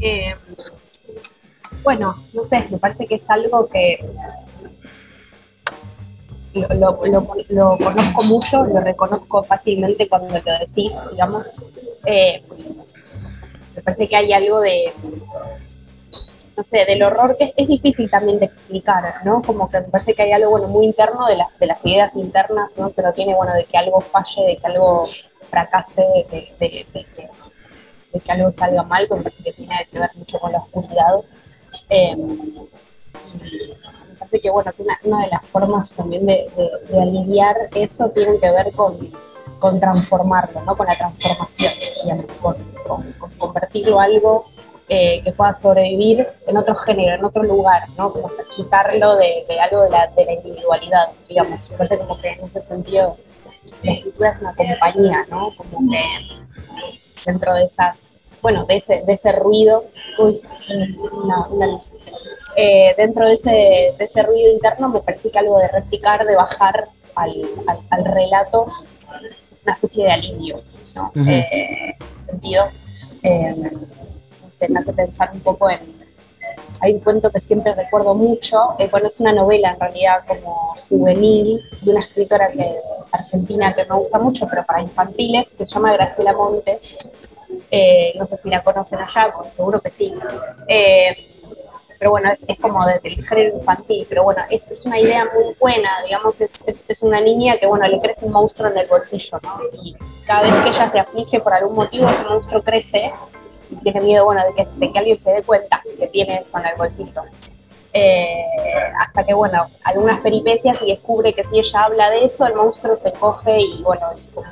Eh, 0.00 0.34
bueno, 1.82 2.16
no 2.34 2.44
sé, 2.44 2.66
me 2.70 2.78
parece 2.78 3.06
que 3.06 3.16
es 3.16 3.30
algo 3.30 3.68
que 3.68 3.98
lo, 6.54 6.96
conozco 7.78 8.24
mucho, 8.24 8.64
lo 8.64 8.80
reconozco 8.80 9.42
fácilmente 9.42 10.08
cuando 10.08 10.34
lo 10.34 10.58
decís, 10.58 10.94
digamos. 11.12 11.50
Eh, 12.04 12.42
me 13.76 13.82
parece 13.82 14.08
que 14.08 14.16
hay 14.16 14.32
algo 14.32 14.60
de, 14.60 14.92
no 16.58 16.64
sé, 16.64 16.84
del 16.84 17.04
horror 17.04 17.36
que 17.36 17.54
es, 17.56 17.68
difícil 17.68 18.10
también 18.10 18.40
de 18.40 18.46
explicar, 18.46 19.24
¿no? 19.24 19.40
Como 19.42 19.68
que 19.68 19.78
me 19.78 19.86
parece 19.86 20.12
que 20.12 20.22
hay 20.22 20.32
algo, 20.32 20.50
bueno, 20.50 20.66
muy 20.66 20.86
interno 20.86 21.24
de 21.28 21.36
las, 21.36 21.56
de 21.56 21.66
las 21.66 21.86
ideas 21.86 22.16
internas, 22.16 22.76
¿no? 22.80 22.90
Pero 22.90 23.12
tiene, 23.12 23.32
bueno, 23.36 23.54
de 23.54 23.62
que 23.62 23.78
algo 23.78 24.00
falle, 24.00 24.44
de 24.44 24.56
que 24.56 24.66
algo 24.66 25.06
fracase, 25.48 26.02
de, 26.28 26.44
que 26.58 28.32
algo 28.32 28.50
salga 28.50 28.82
mal, 28.82 29.06
que 29.06 29.14
me 29.14 29.22
parece 29.22 29.44
que 29.44 29.52
tiene 29.52 29.86
que 29.88 30.00
ver 30.00 30.10
mucho 30.16 30.40
con 30.40 30.50
la 30.50 30.58
oscuridad. 30.58 31.14
Eh, 31.90 32.16
me 32.16 32.66
parece 34.18 34.40
que, 34.40 34.50
bueno, 34.50 34.72
que 34.72 34.82
una, 34.82 35.20
de 35.22 35.28
las 35.28 35.46
formas 35.46 35.92
también 35.92 36.26
de, 36.26 36.44
aliviar 37.00 37.56
eso 37.76 38.10
tiene 38.10 38.36
que 38.36 38.50
ver 38.50 38.72
con, 38.72 38.98
con 39.60 39.78
transformarlo, 39.78 40.60
¿no? 40.62 40.76
Con 40.76 40.86
la 40.88 40.98
transformación, 40.98 41.72
digamos, 42.02 42.26
con, 42.84 43.12
con 43.16 43.30
convertirlo 43.38 44.00
algo 44.00 44.46
eh, 44.90 45.20
que 45.22 45.32
pueda 45.32 45.52
sobrevivir 45.52 46.26
en 46.46 46.56
otro 46.56 46.74
género, 46.74 47.14
en 47.14 47.24
otro 47.24 47.42
lugar, 47.42 47.82
¿no? 47.98 48.10
Como 48.10 48.28
quitarlo 48.56 49.16
de, 49.16 49.44
algo 49.60 49.82
de 49.82 49.90
la, 49.90 50.06
de 50.06 50.24
la, 50.24 50.32
individualidad, 50.32 51.08
digamos. 51.28 51.74
Parece 51.76 51.98
como 51.98 52.18
que 52.20 52.28
en 52.28 52.46
ese 52.46 52.60
sentido 52.62 53.16
la 53.82 53.92
escritura 53.92 54.30
es 54.30 54.38
una 54.40 54.54
compañía, 54.54 55.26
¿no? 55.30 55.54
Como 55.56 55.90
que 55.90 56.00
dentro 57.26 57.54
de 57.54 57.64
esas, 57.64 58.14
bueno, 58.40 58.64
de 58.64 58.76
ese, 58.76 59.02
de 59.06 59.12
ese 59.12 59.32
ruido, 59.32 59.84
pues 60.16 60.48
una, 61.12 61.66
luz. 61.66 61.92
Eh, 62.56 62.94
dentro 62.96 63.26
de 63.26 63.34
ese, 63.34 63.94
de 63.98 64.04
ese 64.04 64.22
ruido 64.22 64.52
interno 64.52 64.88
me 64.88 65.00
parece 65.00 65.30
que 65.30 65.38
algo 65.38 65.58
de 65.58 65.68
replicar, 65.68 66.24
de 66.24 66.34
bajar 66.34 66.84
al, 67.14 67.42
al, 67.90 68.04
relato, 68.04 68.68
es 69.54 69.62
una 69.64 69.74
especie 69.74 70.04
de 70.04 70.12
alivio, 70.12 70.56
¿no? 70.94 71.12
Eh, 71.26 71.94
sentido, 72.26 72.68
eh, 73.22 73.54
me 74.68 74.80
hace 74.80 74.92
pensar 74.92 75.30
un 75.32 75.40
poco 75.40 75.68
en 75.70 75.78
hay 76.80 76.94
un 76.94 77.00
cuento 77.00 77.30
que 77.30 77.40
siempre 77.40 77.74
recuerdo 77.74 78.14
mucho, 78.14 78.74
eh, 78.78 78.88
bueno, 78.90 79.08
es 79.08 79.20
una 79.20 79.32
novela 79.32 79.70
en 79.70 79.80
realidad 79.80 80.24
como 80.26 80.74
juvenil 80.88 81.60
de 81.82 81.90
una 81.90 82.00
escritora 82.00 82.50
que, 82.50 82.76
argentina 83.10 83.72
que 83.72 83.84
me 83.84 83.96
gusta 83.96 84.18
mucho, 84.18 84.46
pero 84.48 84.64
para 84.64 84.80
infantiles, 84.80 85.54
que 85.54 85.66
se 85.66 85.74
llama 85.74 85.92
Graciela 85.92 86.32
Montes. 86.34 86.94
Eh, 87.70 88.12
no 88.18 88.26
sé 88.26 88.36
si 88.38 88.48
la 88.48 88.62
conocen 88.62 89.00
allá, 89.00 89.32
pues 89.34 89.52
seguro 89.54 89.80
que 89.80 89.90
sí. 89.90 90.14
Eh, 90.68 91.16
pero 91.98 92.12
bueno, 92.12 92.30
es, 92.46 92.58
como 92.60 92.86
del 92.86 93.26
género 93.26 93.56
infantil, 93.56 94.06
pero 94.08 94.22
bueno, 94.22 94.42
es, 94.50 94.70
es 94.70 94.86
una 94.86 95.00
idea 95.00 95.28
muy 95.34 95.52
buena, 95.58 95.90
digamos, 96.04 96.40
es, 96.40 96.62
es, 96.66 97.02
una 97.02 97.20
niña 97.20 97.56
que, 97.58 97.66
bueno, 97.66 97.88
le 97.88 97.98
crece 97.98 98.24
un 98.24 98.32
monstruo 98.32 98.70
en 98.70 98.78
el 98.78 98.86
bolsillo, 98.86 99.40
¿no? 99.42 99.60
Y 99.82 99.96
cada 100.24 100.42
vez 100.42 100.62
que 100.62 100.68
ella 100.68 100.90
se 100.90 100.98
aflige 101.00 101.40
por 101.40 101.52
algún 101.52 101.74
motivo, 101.74 102.08
ese 102.08 102.22
monstruo 102.22 102.62
crece 102.62 103.10
tiene 103.82 104.00
miedo, 104.00 104.24
bueno, 104.24 104.42
de 104.46 104.54
que, 104.54 104.68
de 104.76 104.92
que 104.92 104.98
alguien 104.98 105.18
se 105.18 105.30
dé 105.32 105.42
cuenta 105.42 105.82
que 105.98 106.06
tiene 106.08 106.38
eso 106.38 106.58
en 106.58 106.66
el 106.66 106.76
bolsillo. 106.76 107.22
Eh, 107.92 108.44
hasta 108.98 109.24
que, 109.24 109.34
bueno, 109.34 109.66
algunas 109.84 110.20
peripecias 110.20 110.82
y 110.82 110.86
descubre 110.86 111.32
que 111.32 111.44
si 111.44 111.58
ella 111.58 111.84
habla 111.84 112.10
de 112.10 112.24
eso, 112.24 112.46
el 112.46 112.54
monstruo 112.54 112.96
se 112.96 113.12
coge 113.12 113.58
y, 113.60 113.82
bueno, 113.82 114.10
como 114.34 114.48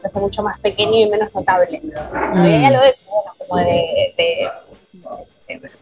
se 0.00 0.06
hace 0.06 0.20
mucho 0.20 0.42
más 0.42 0.58
pequeño 0.60 0.98
y 0.98 1.10
menos 1.10 1.34
notable. 1.34 1.80
Mm. 1.82 2.44
Y 2.44 2.54
ella 2.54 2.70
lo 2.70 2.82
es, 2.82 2.96
bueno, 3.06 3.32
como 3.38 3.56
de, 3.60 4.14
de, 4.16 4.50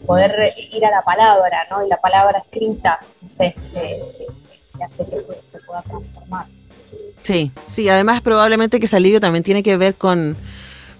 poder 0.07 0.55
ir 0.73 0.85
a 0.85 0.91
la 0.91 1.01
palabra, 1.03 1.67
¿no? 1.71 1.85
Y 1.85 1.89
la 1.89 2.01
palabra 2.01 2.39
escrita, 2.39 2.99
no 3.23 3.29
sé, 3.29 3.55
que 3.73 4.85
hace 4.85 5.05
que 5.05 5.17
eso 5.17 5.35
se 5.51 5.59
pueda 5.61 5.83
transformar. 5.83 6.47
Sí, 7.23 7.53
sí, 7.67 7.89
además 7.89 8.21
probablemente 8.21 8.81
que 8.81 8.87
ese 8.87 8.97
alivio 8.97 9.21
también 9.21 9.45
tiene 9.45 9.63
que 9.63 9.77
ver 9.77 9.95
con 9.95 10.37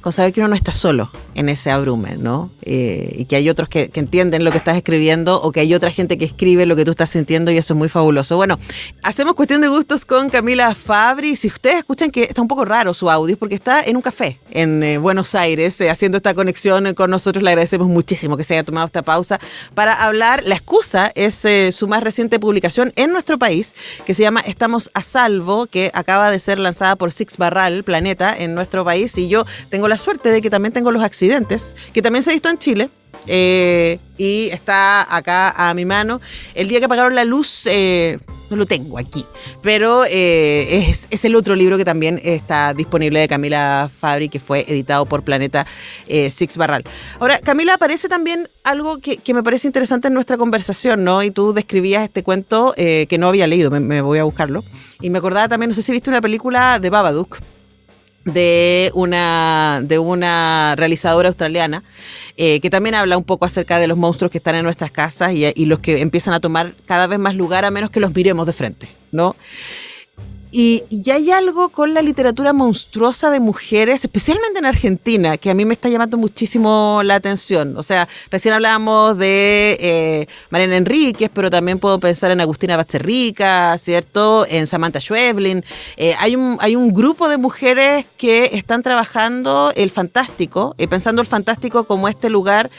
con 0.01 0.13
saber 0.13 0.33
que 0.33 0.41
uno 0.41 0.49
no 0.49 0.55
está 0.55 0.73
solo 0.73 1.11
en 1.35 1.49
ese 1.49 1.71
abrume, 1.71 2.17
¿no? 2.17 2.51
Eh, 2.63 3.15
y 3.19 3.25
que 3.27 3.37
hay 3.37 3.49
otros 3.51 3.69
que, 3.69 3.91
entienden 3.95 4.45
lo 4.45 4.51
que 4.51 4.59
estás 4.59 4.77
escribiendo 4.77 5.43
o 5.43 5.53
que 5.53 5.61
hay 5.61 5.75
otra 5.75 5.91
gente 5.91 6.17
que 6.17 6.25
escribe 6.25 6.65
lo 6.65 6.75
que 6.75 6.85
tú 6.85 6.91
estás 6.91 7.11
sintiendo 7.11 7.51
y 7.51 7.59
eso 7.59 7.75
es 7.75 7.79
muy 7.79 7.89
fabuloso. 7.89 8.37
Bueno, 8.37 8.59
hacemos 9.03 9.35
cuestión 9.35 9.61
de 9.61 9.69
gustos 9.69 10.05
con 10.07 10.31
Camila 10.31 10.75
Fabri. 10.75 11.37
Si 11.37 11.49
ustedes 11.49 11.77
escuchan 11.77 12.11
que 12.11 12.25
está 12.25 12.41
un 12.41 12.49
poco 12.49 12.65
raro 12.65 12.95
su 12.95 13.11
audio, 13.11 13.37
porque 13.37 13.55
está 13.55 13.83
en 13.83 13.97
un 13.97 14.03
café 14.03 14.39
en 14.51 14.83
eh, 14.83 14.99
Buenos 14.99 15.35
Aires 15.35 15.81
eh, 15.81 15.91
haciendo 15.91 16.17
esta 16.17 16.35
conexión 16.35 16.95
con 16.95 17.11
nosotros. 17.11 17.43
Le 17.43 17.51
agradecemos 17.51 17.89
muchísimo 17.89 18.37
que 18.37 18.45
se 18.45 18.55
haya 18.55 18.65
tomado 18.65 18.87
esta 18.87 19.03
pausa 19.03 19.39
para 19.75 19.93
hablar. 19.93 20.43
La 20.45 20.55
excusa 20.55 21.13
es 21.15 21.47
su 21.75 21.89
más 21.89 22.03
reciente 22.03 22.39
publicación 22.39 22.93
en 22.97 23.11
nuestro 23.11 23.39
país 23.39 23.75
que 24.07 24.15
se 24.15 24.23
llama 24.23 24.41
Estamos 24.41 24.91
a 24.95 25.03
Salvo, 25.03 25.67
que 25.67 25.91
acaba 25.93 26.31
de 26.31 26.41
ser 26.41 26.59
lanzada 26.59 26.97
por 26.97 27.13
Six 27.13 27.37
Barral 27.37 27.85
Planeta 27.85 28.35
en 28.37 28.55
nuestro 28.55 28.85
país 28.85 29.17
y 29.19 29.29
yo 29.29 29.45
tengo 29.69 29.89
la 29.91 29.99
suerte 29.99 30.31
de 30.31 30.41
que 30.41 30.49
también 30.49 30.73
tengo 30.73 30.91
los 30.93 31.03
accidentes, 31.03 31.77
que 31.93 32.01
también 32.01 32.23
se 32.23 32.31
visto 32.31 32.49
en 32.49 32.59
Chile. 32.59 32.89
Eh, 33.27 33.99
y 34.17 34.49
está 34.51 35.15
acá 35.15 35.51
a 35.51 35.75
mi 35.75 35.85
mano. 35.85 36.21
El 36.55 36.69
día 36.69 36.79
que 36.79 36.87
apagaron 36.87 37.15
la 37.15 37.25
luz, 37.25 37.67
eh, 37.67 38.19
no 38.49 38.57
lo 38.57 38.67
tengo 38.67 38.99
aquí, 38.99 39.27
pero 39.63 40.05
eh, 40.05 40.89
es, 40.89 41.07
es, 41.11 41.25
el 41.25 41.35
otro 41.37 41.55
libro 41.55 41.77
que 41.77 41.85
también 41.85 42.21
está 42.25 42.73
disponible 42.73 43.21
de 43.21 43.29
Camila 43.29 43.91
Fabri, 44.01 44.29
que 44.29 44.41
fue 44.41 44.65
editado 44.69 45.07
por 45.07 45.23
Planeta 45.23 45.67
Six 46.07 46.57
Barral. 46.57 46.85
Ahora, 47.19 47.39
Camila, 47.41 47.75
aparece 47.75 48.09
también 48.09 48.49
algo 48.65 48.99
que, 48.99 49.19
que, 49.19 49.35
me 49.35 49.43
parece 49.43 49.69
interesante 49.69 50.09
en 50.09 50.15
nuestra 50.15 50.39
conversación, 50.39 51.05
¿no? 51.05 51.23
Y 51.23 51.31
tú 51.31 51.53
describías 51.53 52.05
este 52.05 52.23
cuento 52.23 52.75
que 52.77 53.17
no 53.19 53.29
había 53.29 53.47
leído, 53.47 53.71
me, 53.71 53.81
me 53.81 54.01
voy 54.01 54.19
a 54.19 54.25
buscarlo. 54.25 54.65
Y 55.01 55.11
me 55.11 55.19
acordaba 55.19 55.49
también, 55.49 55.71
no 55.71 55.75
sé 55.75 55.83
si 55.83 55.93
viste 55.93 56.11
una 56.11 56.21
película 56.21 56.79
de 56.79 56.91
Babadook 56.91 57.39
de 58.33 58.91
una, 58.95 59.81
de 59.83 59.99
una 59.99 60.75
realizadora 60.77 61.29
australiana 61.29 61.83
eh, 62.37 62.61
que 62.61 62.71
también 62.71 62.95
habla 62.95 63.19
un 63.19 63.25
poco 63.25 63.45
acerca 63.45 63.79
de 63.79 63.87
los 63.87 63.99
monstruos 63.99 64.31
que 64.31 64.39
están 64.39 64.55
en 64.55 64.65
nuestras 64.65 64.91
casas 64.91 65.33
y, 65.33 65.45
y, 65.45 65.67
los 65.67 65.81
que 65.81 66.01
empiezan 66.01 66.35
a 66.35 66.41
tomar 66.41 66.73
cada 66.87 67.07
vez 67.07 67.19
más 67.19 67.35
lugar 67.35 67.65
a 67.65 67.71
menos 67.71 67.91
que 67.91 68.01
los 68.01 68.15
miremos 68.15 68.47
de 68.47 68.53
frente, 68.53 68.89
¿no? 69.13 69.37
Y, 70.53 70.83
hay 71.11 71.31
algo 71.31 71.69
con 71.69 71.95
la 71.95 72.03
literatura 72.03 72.53
monstruosa 72.53 73.31
de 73.31 73.41
mujeres, 73.41 74.05
especialmente 74.05 74.59
en 74.59 74.67
Argentina, 74.67 75.37
que 75.37 75.51
a 75.51 75.55
mí 75.55 75.65
me 75.65 75.75
está 75.75 75.89
llamando 75.89 76.17
muchísimo 76.17 77.03
la 77.05 77.17
atención. 77.17 77.77
O 77.77 77.83
sea, 77.83 78.09
recién 78.31 78.55
hablábamos 78.55 79.17
de 79.19 79.77
eh, 79.81 80.27
Mariana 80.51 80.77
Enríquez, 80.77 81.31
pero 81.33 81.51
también 81.51 81.79
puedo 81.79 82.01
pensar 82.01 82.31
en 82.31 82.41
Agustina 82.41 82.77
Bacherrica, 82.77 83.77
¿cierto? 83.79 84.45
En 84.49 84.67
Samantha 84.67 85.01
Schweblin. 85.01 85.65
Eh, 85.97 86.15
hay, 86.19 86.35
un, 86.35 86.57
hay 86.61 86.75
un 86.75 86.93
grupo 86.93 87.29
de 87.29 87.37
mujeres 87.37 88.07
que 88.17 88.51
están 88.53 88.83
trabajando 88.83 89.73
el 89.77 89.91
fantástico, 89.91 90.75
y 90.79 90.85
eh, 90.85 90.89
pensando 90.89 91.23
el 91.23 91.29
fantástico 91.29 91.85
como 91.85 92.09
este 92.09 92.29
lugar 92.29 92.71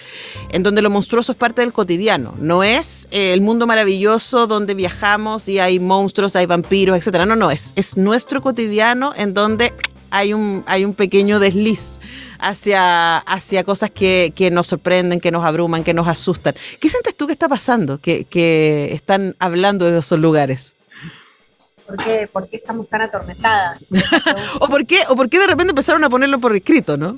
en 0.49 0.63
donde 0.63 0.81
lo 0.81 0.89
monstruoso 0.89 1.31
es 1.31 1.37
parte 1.37 1.61
del 1.61 1.71
cotidiano. 1.71 2.33
No 2.39 2.63
es 2.63 3.07
el 3.11 3.39
mundo 3.41 3.65
maravilloso 3.65 4.47
donde 4.47 4.73
viajamos 4.73 5.47
y 5.47 5.59
hay 5.59 5.79
monstruos, 5.79 6.35
hay 6.35 6.45
vampiros, 6.45 6.97
etcétera. 6.97 7.25
No, 7.25 7.35
no, 7.35 7.49
es 7.49 7.60
es, 7.75 7.97
nuestro 7.97 8.41
cotidiano 8.41 9.13
en 9.15 9.33
donde 9.33 9.73
hay 10.09 10.33
un, 10.33 10.63
hay 10.67 10.85
un 10.85 10.93
pequeño 10.93 11.39
desliz 11.39 11.99
hacia, 12.39 13.17
hacia 13.17 13.63
cosas 13.63 13.91
que, 13.91 14.49
nos 14.51 14.67
sorprenden, 14.67 15.19
que 15.19 15.31
nos 15.31 15.45
abruman, 15.45 15.83
que 15.83 15.93
nos 15.93 16.07
asustan. 16.07 16.53
¿Qué 16.79 16.89
sientes 16.89 17.15
tú 17.15 17.27
que 17.27 17.33
está 17.33 17.47
pasando, 17.47 17.99
que, 17.99 18.89
están 18.91 19.35
hablando 19.39 19.89
de 19.89 19.99
esos 19.99 20.19
lugares? 20.19 20.75
¿Por 21.85 22.03
qué, 22.03 22.29
¿Por 22.31 22.47
qué, 22.47 22.57
estamos 22.57 22.87
tan 22.87 23.01
atormentadas? 23.01 23.79
¿O, 24.59 24.67
por 24.67 24.85
qué, 24.85 24.99
¿O 25.09 25.15
por 25.15 25.29
qué 25.29 25.39
de 25.39 25.47
repente 25.47 25.71
empezaron 25.71 26.03
a 26.03 26.09
ponerlo 26.09 26.39
por 26.39 26.55
escrito, 26.55 26.97
no? 26.97 27.17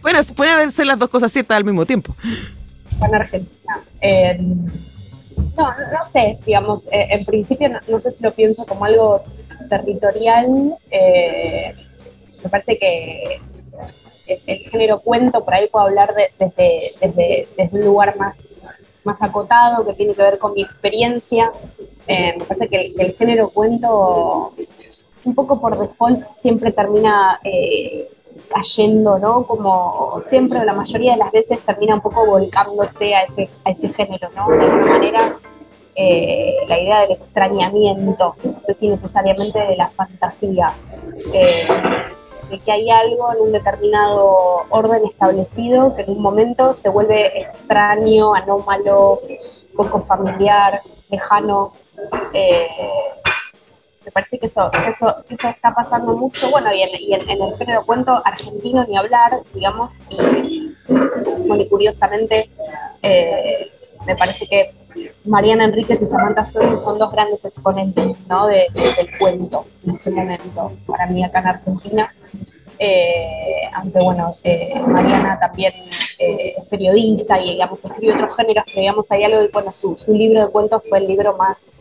Bueno, 0.00 0.20
pueden 0.34 0.54
haberse 0.54 0.84
las 0.84 0.98
dos 0.98 1.10
cosas 1.10 1.32
ciertas 1.32 1.56
al 1.56 1.64
mismo 1.64 1.86
tiempo. 1.86 2.14
En 3.02 3.14
Argentina. 3.14 3.80
Eh, 4.00 4.38
no, 5.56 5.68
no 5.68 6.10
sé, 6.12 6.38
digamos, 6.44 6.86
eh, 6.88 7.06
en 7.10 7.24
principio 7.24 7.68
no, 7.88 8.00
sé 8.00 8.10
si 8.10 8.22
lo 8.22 8.32
pienso 8.32 8.66
como 8.66 8.84
algo 8.84 9.22
territorial. 9.68 10.76
Eh, 10.90 11.74
me 12.42 12.50
parece 12.50 12.78
que 12.78 13.40
el, 14.46 14.58
género 14.70 15.00
cuento, 15.00 15.44
por 15.44 15.54
ahí 15.54 15.66
puedo 15.70 15.86
hablar 15.86 16.14
desde, 16.38 16.80
desde, 17.00 17.48
desde, 17.56 17.78
un 17.78 17.84
lugar 17.84 18.16
más, 18.16 18.60
más 19.04 19.22
acotado, 19.22 19.84
que 19.86 19.94
tiene 19.94 20.14
que 20.14 20.22
ver 20.22 20.38
con 20.38 20.54
mi 20.54 20.62
experiencia. 20.62 21.50
Eh, 22.06 22.34
me 22.38 22.44
parece 22.44 22.68
que 22.68 22.86
el, 22.86 23.12
género 23.12 23.48
cuento, 23.50 24.54
un 25.24 25.34
poco 25.34 25.60
por 25.60 25.78
default, 25.78 26.24
siempre 26.34 26.72
termina 26.72 27.40
cayendo, 28.52 29.18
¿no? 29.18 29.44
Como 29.44 30.20
siempre, 30.22 30.64
la 30.64 30.72
mayoría 30.72 31.12
de 31.12 31.18
las 31.18 31.32
veces 31.32 31.60
termina 31.60 31.94
un 31.94 32.00
poco 32.00 32.26
volcándose 32.26 33.14
a 33.14 33.22
ese, 33.22 33.48
a 33.64 33.70
ese 33.70 33.88
género, 33.88 34.28
¿no? 34.36 34.48
De 34.48 34.64
alguna 34.64 34.86
manera, 34.86 35.36
eh, 35.96 36.56
la 36.66 36.80
idea 36.80 37.00
del 37.02 37.12
extrañamiento, 37.12 38.34
no 38.42 38.60
sé 38.66 38.74
si 38.74 38.88
necesariamente 38.88 39.60
de 39.60 39.76
la 39.76 39.88
fantasía, 39.90 40.72
eh, 41.32 41.68
de 42.50 42.58
que 42.58 42.72
hay 42.72 42.90
algo 42.90 43.32
en 43.32 43.40
un 43.40 43.52
determinado 43.52 44.64
orden 44.70 45.06
establecido 45.06 45.94
que 45.94 46.02
en 46.02 46.10
un 46.10 46.22
momento 46.22 46.72
se 46.72 46.88
vuelve 46.88 47.40
extraño, 47.40 48.34
anómalo, 48.34 49.20
poco 49.76 50.00
familiar, 50.02 50.80
lejano. 51.10 51.72
Eh, 52.32 52.68
me 54.04 54.10
parece 54.10 54.38
que 54.38 54.46
eso, 54.46 54.68
eso, 54.88 55.16
está 55.48 55.72
pasando 55.74 56.14
mucho, 56.16 56.50
bueno, 56.50 56.74
y 56.74 56.82
en, 56.82 57.30
el 57.30 57.56
género 57.56 57.86
cuento 57.86 58.20
argentino 58.24 58.84
ni 58.84 58.98
hablar, 58.98 59.42
digamos, 59.54 60.02
y, 60.10 60.74
curiosamente 61.70 62.50
me 64.06 64.16
parece 64.16 64.46
que 64.46 64.83
Mariana 65.24 65.64
Enríquez 65.64 66.00
y 66.02 66.06
Samantha 66.06 66.44
Flores 66.44 66.82
son 66.82 66.98
dos 66.98 67.10
grandes 67.12 67.44
exponentes 67.44 68.26
¿no? 68.28 68.46
de, 68.46 68.66
del 68.74 69.18
cuento 69.18 69.66
en 69.86 69.94
ese 69.94 70.10
momento, 70.10 70.72
para 70.86 71.06
mí 71.06 71.24
acá 71.24 71.40
en 71.40 71.46
Argentina. 71.46 72.14
Eh, 72.78 73.70
aunque 73.74 74.00
bueno, 74.00 74.32
eh, 74.42 74.80
Mariana 74.84 75.38
también 75.38 75.72
es 76.18 76.64
periodista 76.68 77.40
y 77.40 77.52
digamos 77.52 77.84
escribe 77.84 78.14
otros 78.14 78.34
géneros, 78.36 78.64
pero 78.66 78.80
digamos 78.80 79.10
hay 79.12 79.24
algo, 79.24 79.48
bueno, 79.52 79.70
su, 79.70 79.96
su 79.96 80.12
libro 80.12 80.44
de 80.44 80.50
cuentos 80.50 80.82
fue 80.88 80.98
el 80.98 81.06
libro 81.06 81.36
más 81.36 81.72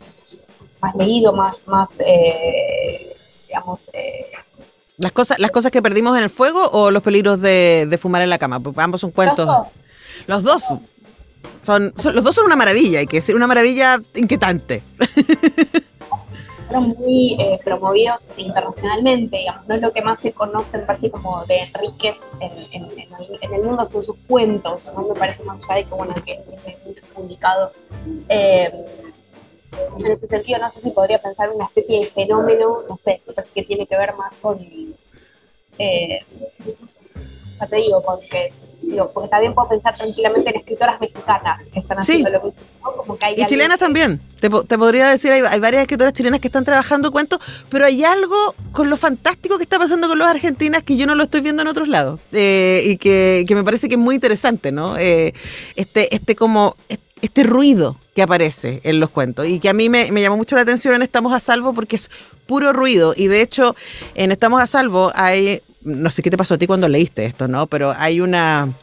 más 0.84 0.96
leído, 0.96 1.32
más, 1.34 1.66
más 1.68 1.92
eh, 2.00 3.16
digamos... 3.48 3.90
Eh, 3.94 4.26
¿Las 4.98 5.12
cosas, 5.12 5.40
¿Las 5.40 5.50
cosas 5.50 5.72
que 5.72 5.82
perdimos 5.82 6.16
en 6.18 6.24
el 6.24 6.30
fuego 6.30 6.70
o 6.72 6.92
los 6.92 7.02
peligros 7.02 7.42
de, 7.42 7.98
fumar 8.00 8.22
en 8.22 8.30
la 8.30 8.38
cama? 8.38 8.60
Porque 8.60 8.82
ambos 8.82 9.02
son 9.02 9.12
cuentos. 9.12 9.50
Los 10.28 10.44
dos. 10.44 10.66
Son, 11.64 11.94
los 11.96 12.24
dos 12.24 12.36
son 12.36 12.46
una 12.46 12.56
maravilla, 12.56 13.00
hay 13.00 13.08
que 13.08 13.18
decir, 13.18 13.36
una 13.36 13.48
maravilla 13.48 14.00
inquietante. 14.16 14.84
fueron 16.68 16.90
muy 17.00 17.38
eh, 17.40 17.60
promovidos 17.64 18.32
internacionalmente, 18.38 19.38
digamos, 19.38 19.68
no 19.68 19.76
es 19.76 19.82
lo 19.82 19.94
que 19.94 20.02
más 20.02 20.20
se 20.20 20.34
conoce 20.34 20.78
en 20.78 20.96
sí 20.98 21.10
como 21.10 21.46
de 21.46 21.60
Enríquez 21.60 22.20
en, 22.40 23.54
el, 23.54 23.64
mundo, 23.64 23.86
son 23.86 24.04
sus 24.04 24.16
cuentos, 24.28 24.92
¿no? 24.96 25.04
me 25.04 25.14
parece 25.14 25.44
más 25.44 25.62
allá 25.64 25.76
de 25.76 25.86
que, 25.86 25.96
bueno, 25.96 26.14
que 26.16 26.44
tiene 26.64 26.78
mucho 26.86 27.04
publicado. 27.14 27.72
Eh, 28.30 28.86
en 30.00 30.06
ese 30.06 30.28
sentido, 30.28 30.60
no 30.60 30.72
sé 30.72 30.82
si 30.82 30.90
podría 30.92 31.18
pensar 31.18 31.50
una 31.50 31.66
especie 31.66 32.00
de 32.00 32.06
fenómeno, 32.08 32.84
no 32.88 32.98
sé, 32.98 33.22
que 33.54 33.64
tiene 33.64 33.88
que 33.88 33.98
ver 33.98 34.14
más 34.16 34.34
con, 34.42 34.60
eh, 35.80 36.20
ya 37.60 37.68
te 37.68 37.76
digo, 37.78 38.02
con 38.02 38.20
que 38.90 39.04
porque 39.14 39.30
también 39.30 39.54
puedo 39.54 39.70
pensar 39.70 39.96
tranquilamente 39.96 40.50
en 40.50 40.56
escritoras 40.56 41.00
mexicanas 41.00 41.62
que 41.72 41.80
están 41.80 42.00
haciendo 42.00 42.30
lo 42.30 42.42
mismo. 42.44 43.18
y 43.36 43.46
chilenas 43.46 43.78
también. 43.78 44.22
Te, 44.40 44.50
podría 44.50 45.10
decir, 45.10 45.32
hay, 45.32 45.60
varias 45.60 45.82
escritoras 45.82 46.14
chilenas 46.14 46.40
que 46.40 46.48
están 46.48 46.66
trabajando 46.66 47.12
cuentos, 47.12 47.40
pero 47.70 47.86
hay 47.86 48.04
algo 48.04 48.36
con 48.72 48.90
lo 48.90 48.98
fantástico 48.98 49.58
que 49.58 49.64
está 49.64 49.80
pasando 49.80 50.08
con 50.08 50.18
los 50.18 50.28
argentinas 50.28 50.84
que 50.84 50.98
yo 50.98 51.08
no 51.08 51.16
lo 51.16 51.24
estoy 51.24 51.42
viendo 51.42 51.62
en 51.62 51.68
otros 51.68 51.88
lados 51.88 52.20
eh, 52.32 52.82
y 52.86 52.98
que, 52.98 53.46
me 53.50 53.64
parece 53.64 53.88
que 53.88 53.96
es 53.96 54.02
muy 54.02 54.16
interesante, 54.16 54.72
¿no? 54.72 54.98
Eh, 54.98 55.34
este, 55.76 56.14
este 56.14 56.36
como 56.36 56.76
este 57.22 57.44
ruido 57.44 57.98
que 58.16 58.22
aparece 58.22 58.82
en 58.84 59.00
los 59.00 59.10
cuentos 59.10 59.48
y 59.48 59.62
que 59.62 59.70
a 59.70 59.74
mí 59.74 59.88
me, 59.88 60.12
me, 60.12 60.22
llamó 60.22 60.36
mucho 60.36 60.58
la 60.58 60.64
atención 60.64 60.94
en 60.94 61.04
Estamos 61.04 61.32
a 61.32 61.40
Salvo 61.40 61.74
porque 61.74 61.96
es 61.96 62.12
puro 62.46 62.74
ruido 62.74 63.14
y 63.16 63.28
de 63.28 63.42
hecho 63.42 63.78
en 64.16 64.34
Estamos 64.34 64.62
a 64.62 64.68
Salvo 64.68 65.10
hay 65.16 65.62
no 65.84 66.10
sé 66.10 66.22
qué 66.22 66.30
te 66.30 66.38
pasó 66.38 66.56
a 66.56 66.58
ti 66.58 66.68
cuando 66.68 66.88
leíste 66.88 67.26
esto, 67.26 67.48
¿no? 67.48 67.68
Pero 67.68 67.94
hay 67.98 68.22
una 68.22 68.74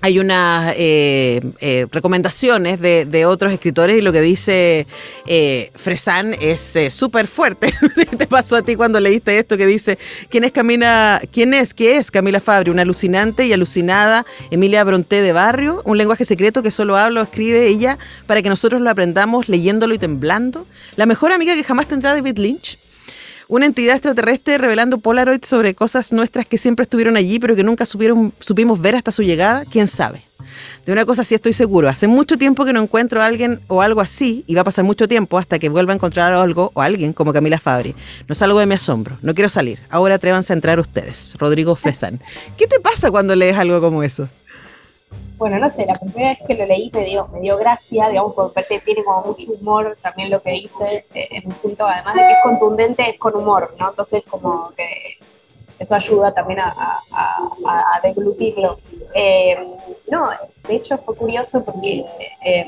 hay 0.00 0.18
unas 0.20 0.74
eh, 0.76 1.40
eh, 1.60 1.86
recomendaciones 1.90 2.80
de, 2.80 3.26
otros 3.26 3.52
escritores 3.52 3.98
y 3.98 4.00
lo 4.00 4.12
que 4.12 4.20
dice 4.20 4.86
eh, 5.26 5.72
Fresan 5.74 6.34
es 6.40 6.78
súper 6.90 7.26
fuerte. 7.26 7.74
¿Qué 7.96 8.16
te 8.16 8.26
pasó 8.26 8.56
a 8.56 8.62
ti 8.62 8.76
cuando 8.76 9.00
leíste 9.00 9.38
esto 9.38 9.56
que 9.56 9.66
dice 9.66 9.98
quién 10.30 10.44
es 10.44 10.52
Camila, 10.52 11.20
quién 11.32 11.52
es, 11.52 11.74
qué 11.74 11.96
es 11.96 12.10
Camila 12.10 12.40
Fabri, 12.40 12.70
una 12.70 12.82
alucinante 12.82 13.46
y 13.46 13.52
alucinada 13.52 14.24
Emilia 14.50 14.84
Bronté 14.84 15.20
de 15.20 15.32
barrio, 15.32 15.82
un 15.84 15.98
lenguaje 15.98 16.24
secreto 16.24 16.62
que 16.62 16.70
solo 16.70 16.96
habla 16.96 17.20
o 17.20 17.24
escribe 17.24 17.66
ella 17.66 17.98
para 18.26 18.40
que 18.40 18.48
nosotros 18.48 18.80
lo 18.80 18.90
aprendamos 18.90 19.48
leyéndolo 19.48 19.94
y 19.94 19.98
temblando. 19.98 20.64
La 20.96 21.06
mejor 21.06 21.32
amiga 21.32 21.54
que 21.54 21.64
jamás 21.64 21.86
tendrá 21.86 22.14
David 22.14 22.38
Lynch 22.38 22.78
una 23.48 23.64
entidad 23.66 23.96
extraterrestre 23.96 24.58
revelando 24.58 24.98
Polaroids 24.98 25.48
sobre 25.48 25.74
cosas 25.74 26.12
nuestras 26.12 26.46
que 26.46 26.58
siempre 26.58 26.82
estuvieron 26.82 27.16
allí, 27.16 27.38
pero 27.38 27.56
que 27.56 27.64
nunca 27.64 27.86
supimos 27.86 28.80
ver 28.80 28.94
hasta 28.94 29.10
su 29.10 29.22
llegada, 29.22 29.64
quién 29.64 29.88
sabe. 29.88 30.22
De 30.84 30.92
una 30.92 31.04
cosa 31.04 31.24
sí 31.24 31.34
estoy 31.34 31.52
seguro, 31.54 31.88
hace 31.88 32.06
mucho 32.06 32.38
tiempo 32.38 32.64
que 32.64 32.72
no 32.72 32.82
encuentro 32.82 33.20
a 33.22 33.26
alguien 33.26 33.60
o 33.66 33.82
algo 33.82 34.00
así, 34.00 34.44
y 34.46 34.54
va 34.54 34.60
a 34.60 34.64
pasar 34.64 34.84
mucho 34.84 35.08
tiempo 35.08 35.38
hasta 35.38 35.58
que 35.58 35.68
vuelva 35.68 35.92
a 35.92 35.96
encontrar 35.96 36.32
algo 36.32 36.70
o 36.74 36.82
alguien 36.82 37.12
como 37.12 37.32
Camila 37.32 37.58
Fabri. 37.58 37.94
No 38.28 38.34
salgo 38.34 38.58
de 38.58 38.66
mi 38.66 38.74
asombro, 38.74 39.18
no 39.22 39.34
quiero 39.34 39.48
salir. 39.48 39.80
Ahora 39.88 40.16
atrévanse 40.16 40.52
a 40.52 40.56
entrar 40.56 40.78
ustedes. 40.78 41.34
Rodrigo 41.38 41.74
Fresan. 41.74 42.20
¿Qué 42.56 42.66
te 42.66 42.80
pasa 42.80 43.10
cuando 43.10 43.34
lees 43.34 43.56
algo 43.56 43.80
como 43.80 44.02
eso? 44.02 44.28
Bueno, 45.38 45.58
no 45.58 45.70
sé, 45.70 45.86
la 45.86 45.94
primera 45.94 46.30
vez 46.30 46.40
que 46.46 46.54
lo 46.54 46.66
leí 46.66 46.90
me 46.92 47.04
dio, 47.04 47.28
me 47.28 47.40
dio 47.40 47.56
gracia, 47.56 48.08
digamos, 48.08 48.34
porque 48.34 48.54
parece 48.54 48.74
que 48.78 48.84
tiene 48.86 49.04
como 49.04 49.22
mucho 49.22 49.52
humor 49.52 49.96
también 50.02 50.30
lo 50.30 50.42
que 50.42 50.50
dice, 50.50 51.06
eh, 51.14 51.28
en 51.30 51.46
un 51.46 51.52
punto, 51.52 51.86
además 51.86 52.14
de 52.14 52.20
que 52.22 52.32
es 52.32 52.38
contundente, 52.42 53.10
es 53.10 53.18
con 53.18 53.36
humor, 53.36 53.74
¿no? 53.78 53.90
Entonces, 53.90 54.24
como 54.28 54.70
que 54.76 55.18
eso 55.78 55.94
ayuda 55.94 56.34
también 56.34 56.58
a, 56.60 58.00
deglutirlo. 58.02 58.80
Eh, 59.14 59.56
no, 60.10 60.28
de 60.66 60.76
hecho 60.76 60.98
fue 60.98 61.14
curioso 61.16 61.62
porque 61.62 62.04
eh, 62.44 62.66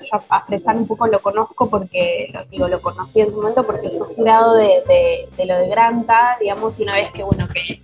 yo 0.00 0.18
a 0.28 0.44
Fresan 0.44 0.78
un 0.78 0.86
poco 0.86 1.06
lo 1.06 1.20
conozco 1.20 1.68
porque, 1.68 2.28
lo, 2.32 2.44
digo, 2.46 2.68
lo 2.68 2.80
conocí 2.80 3.20
en 3.20 3.30
su 3.30 3.36
momento 3.36 3.64
porque 3.64 3.88
fue 3.88 4.06
jurado 4.14 4.54
de, 4.54 5.28
de, 5.36 5.46
lo 5.46 5.56
de 5.58 5.68
Granta, 5.68 6.38
digamos, 6.40 6.78
y 6.78 6.82
una 6.82 6.94
vez 6.94 7.10
que, 7.12 7.22
bueno, 7.24 7.46
que 7.52 7.80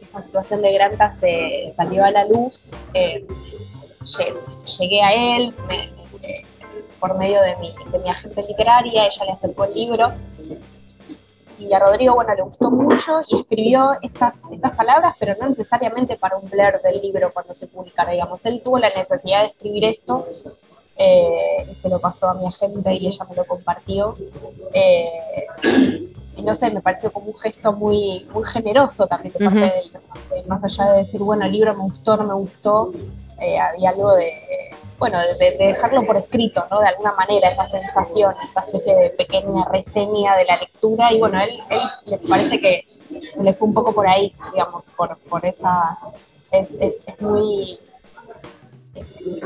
esta 0.00 0.22
situación 0.22 0.62
de 0.62 0.72
Granta 0.72 1.10
se 1.10 1.72
salió 1.76 2.04
a 2.04 2.10
la 2.10 2.24
luz, 2.24 2.76
eh, 2.92 3.26
llegué 4.78 5.02
a 5.02 5.12
él 5.36 5.54
por 7.00 7.18
medio 7.18 7.40
de 7.42 7.56
mi, 7.58 7.74
de 7.90 7.98
mi 7.98 8.08
agente 8.08 8.42
literaria, 8.42 9.06
ella 9.06 9.24
le 9.24 9.32
acercó 9.32 9.64
el 9.64 9.74
libro 9.74 10.12
y 11.58 11.72
a 11.72 11.78
Rodrigo, 11.78 12.14
bueno, 12.14 12.34
le 12.34 12.42
gustó 12.42 12.70
mucho 12.70 13.20
y 13.28 13.36
escribió 13.36 13.92
estas, 14.02 14.40
estas 14.50 14.76
palabras, 14.76 15.14
pero 15.18 15.34
no 15.40 15.48
necesariamente 15.48 16.16
para 16.16 16.36
un 16.36 16.48
blur 16.48 16.80
del 16.82 17.00
libro 17.00 17.30
cuando 17.32 17.54
se 17.54 17.68
publicara, 17.68 18.12
digamos. 18.12 18.44
Él 18.44 18.60
tuvo 18.62 18.78
la 18.78 18.88
necesidad 18.88 19.42
de 19.42 19.48
escribir 19.48 19.84
esto 19.84 20.26
eh, 20.96 21.66
y 21.70 21.74
se 21.74 21.88
lo 21.88 22.00
pasó 22.00 22.28
a 22.28 22.34
mi 22.34 22.46
agente 22.46 22.92
y 22.94 23.06
ella 23.06 23.24
me 23.28 23.36
lo 23.36 23.44
compartió. 23.44 24.14
Eh, 24.72 25.46
y 26.36 26.42
no 26.42 26.56
sé, 26.56 26.70
me 26.70 26.80
pareció 26.80 27.12
como 27.12 27.28
un 27.28 27.38
gesto 27.38 27.72
muy, 27.72 28.26
muy 28.32 28.44
generoso 28.44 29.06
también 29.06 29.32
de 29.38 29.44
parte 29.44 29.60
de 29.60 30.40
él, 30.40 30.46
más 30.48 30.64
allá 30.64 30.92
de 30.92 30.98
decir, 30.98 31.20
bueno, 31.20 31.44
el 31.44 31.52
libro 31.52 31.74
me 31.74 31.84
gustó, 31.84 32.16
no 32.16 32.24
me 32.24 32.34
gustó, 32.34 32.90
eh, 33.40 33.58
había 33.58 33.90
algo 33.90 34.14
de, 34.14 34.32
bueno, 34.98 35.18
de, 35.38 35.50
dejarlo 35.58 36.04
por 36.04 36.16
escrito, 36.16 36.64
¿no? 36.70 36.80
De 36.80 36.88
alguna 36.88 37.12
manera, 37.12 37.50
esa 37.50 37.66
sensación, 37.66 38.34
esa 38.50 38.60
especie 38.60 38.94
de 38.94 39.10
pequeña 39.10 39.64
reseña 39.70 40.36
de 40.36 40.44
la 40.44 40.58
lectura, 40.58 41.12
y 41.12 41.18
bueno, 41.18 41.40
él, 41.40 41.58
él 41.70 41.82
le 42.06 42.18
parece 42.18 42.60
que 42.60 42.88
se 43.22 43.42
le 43.42 43.52
fue 43.54 43.68
un 43.68 43.74
poco 43.74 43.92
por 43.92 44.06
ahí, 44.06 44.32
digamos, 44.52 44.90
por, 44.96 45.16
por 45.18 45.44
esa, 45.44 45.98
es, 46.50 46.70
es, 46.80 46.96
es 47.06 47.20
muy, 47.20 47.78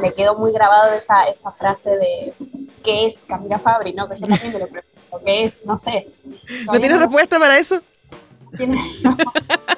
me 0.00 0.12
quedó 0.12 0.36
muy 0.36 0.52
grabado 0.52 0.92
esa, 0.92 1.24
esa 1.24 1.50
frase 1.52 1.90
de 1.90 2.32
¿qué 2.84 3.06
es 3.06 3.20
Camila 3.26 3.58
Fabri? 3.58 3.92
¿no? 3.92 4.08
Que 4.08 4.18
yo 4.18 4.26
también 4.26 4.52
me 4.52 4.58
lo 4.58 4.66
pregunto, 4.66 5.20
¿qué 5.24 5.44
es? 5.44 5.64
No 5.66 5.78
sé. 5.78 6.08
¿No 6.70 6.78
tienes 6.78 6.98
respuesta 6.98 7.38
para 7.38 7.58
eso? 7.58 7.80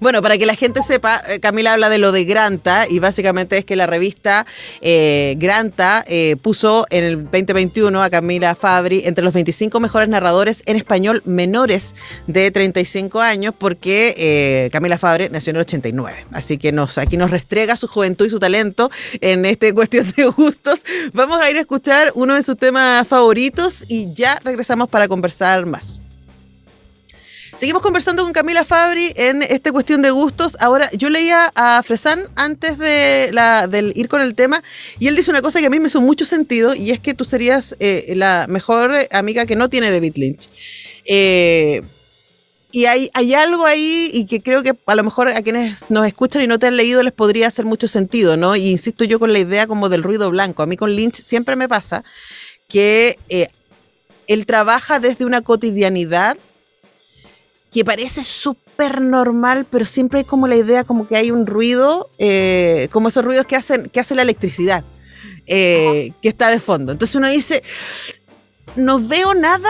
bueno, 0.00 0.22
para 0.22 0.38
que 0.38 0.46
la 0.46 0.54
gente 0.54 0.82
sepa, 0.82 1.22
eh, 1.28 1.40
Camila 1.40 1.72
habla 1.72 1.88
de 1.88 1.98
lo 1.98 2.12
de 2.12 2.24
Granta 2.24 2.86
y 2.88 2.98
básicamente 2.98 3.58
es 3.58 3.64
que 3.64 3.76
la 3.76 3.86
revista 3.86 4.46
eh, 4.80 5.34
Granta 5.38 6.04
eh, 6.06 6.36
puso 6.40 6.86
en 6.90 7.04
el 7.04 7.24
2021 7.24 8.02
a 8.02 8.10
Camila 8.10 8.54
Fabri 8.54 9.02
entre 9.04 9.24
los 9.24 9.34
25 9.34 9.80
mejores 9.80 10.08
narradores 10.08 10.62
en 10.66 10.76
español 10.76 11.22
menores 11.24 11.94
de 12.26 12.50
35 12.50 13.20
años 13.20 13.54
porque 13.56 14.68
Camila 14.72 14.98
Fabri 14.98 15.28
nació 15.30 15.50
en 15.50 15.56
el 15.56 15.62
89. 15.62 16.26
Así 16.32 16.58
que 16.58 16.72
nos, 16.72 16.98
aquí 16.98 17.16
nos 17.16 17.30
restrega 17.30 17.76
su 17.76 17.88
juventud 17.88 18.26
y 18.26 18.30
su 18.30 18.38
talento 18.38 18.90
en 19.20 19.44
esta 19.44 19.72
cuestión 19.74 20.10
de 20.16 20.24
gustos. 20.26 20.84
Vamos 21.12 21.40
a 21.40 21.50
ir 21.50 21.56
a 21.56 21.60
escuchar 21.60 22.12
uno 22.14 22.34
de 22.34 22.42
sus 22.42 22.56
temas 22.56 23.06
favoritos 23.06 23.84
y 23.88 24.12
ya 24.14 24.40
regresamos 24.44 24.88
para 24.88 25.08
conversar 25.08 25.66
más. 25.66 26.00
Seguimos 27.58 27.82
conversando 27.82 28.22
con 28.22 28.32
Camila 28.32 28.64
Fabri 28.64 29.12
en 29.16 29.42
esta 29.42 29.72
cuestión 29.72 30.00
de 30.00 30.12
gustos. 30.12 30.56
Ahora, 30.60 30.88
yo 30.92 31.10
leía 31.10 31.50
a 31.56 31.82
Fresan 31.82 32.28
antes 32.36 32.78
de 32.78 33.32
del 33.68 33.92
ir 33.96 34.08
con 34.08 34.22
el 34.22 34.36
tema 34.36 34.62
y 35.00 35.08
él 35.08 35.16
dice 35.16 35.32
una 35.32 35.42
cosa 35.42 35.58
que 35.58 35.66
a 35.66 35.70
mí 35.70 35.80
me 35.80 35.88
hizo 35.88 36.00
mucho 36.00 36.24
sentido 36.24 36.76
y 36.76 36.92
es 36.92 37.00
que 37.00 37.14
tú 37.14 37.24
serías 37.24 37.76
eh, 37.80 38.12
la 38.14 38.46
mejor 38.48 39.08
amiga 39.10 39.44
que 39.44 39.56
no 39.56 39.68
tiene 39.68 39.90
David 39.90 40.12
Lynch. 40.14 40.48
Eh, 41.04 41.82
y 42.70 42.84
hay, 42.84 43.10
hay 43.12 43.34
algo 43.34 43.66
ahí 43.66 44.08
y 44.14 44.26
que 44.26 44.40
creo 44.40 44.62
que 44.62 44.76
a 44.86 44.94
lo 44.94 45.02
mejor 45.02 45.28
a 45.28 45.42
quienes 45.42 45.90
nos 45.90 46.06
escuchan 46.06 46.42
y 46.42 46.46
no 46.46 46.60
te 46.60 46.68
han 46.68 46.76
leído 46.76 47.02
les 47.02 47.12
podría 47.12 47.48
hacer 47.48 47.64
mucho 47.64 47.88
sentido, 47.88 48.36
¿no? 48.36 48.54
Y 48.54 48.68
insisto 48.68 49.04
yo 49.04 49.18
con 49.18 49.32
la 49.32 49.40
idea 49.40 49.66
como 49.66 49.88
del 49.88 50.04
ruido 50.04 50.30
blanco. 50.30 50.62
A 50.62 50.66
mí 50.66 50.76
con 50.76 50.94
Lynch 50.94 51.16
siempre 51.16 51.56
me 51.56 51.68
pasa 51.68 52.04
que 52.68 53.18
eh, 53.28 53.48
él 54.28 54.46
trabaja 54.46 55.00
desde 55.00 55.24
una 55.24 55.42
cotidianidad 55.42 56.36
que 57.72 57.84
parece 57.84 58.22
súper 58.22 59.00
normal, 59.00 59.66
pero 59.70 59.84
siempre 59.84 60.20
hay 60.20 60.24
como 60.24 60.46
la 60.46 60.56
idea 60.56 60.84
como 60.84 61.06
que 61.06 61.16
hay 61.16 61.30
un 61.30 61.46
ruido, 61.46 62.10
eh, 62.18 62.88
como 62.92 63.08
esos 63.08 63.24
ruidos 63.24 63.46
que 63.46 63.56
hacen 63.56 63.88
que 63.88 64.00
hace 64.00 64.14
la 64.14 64.22
electricidad, 64.22 64.84
eh, 65.46 66.12
que 66.22 66.28
está 66.28 66.48
de 66.48 66.60
fondo. 66.60 66.92
Entonces 66.92 67.14
uno 67.16 67.28
dice, 67.28 67.62
no 68.76 68.98
veo 68.98 69.34
nada 69.34 69.68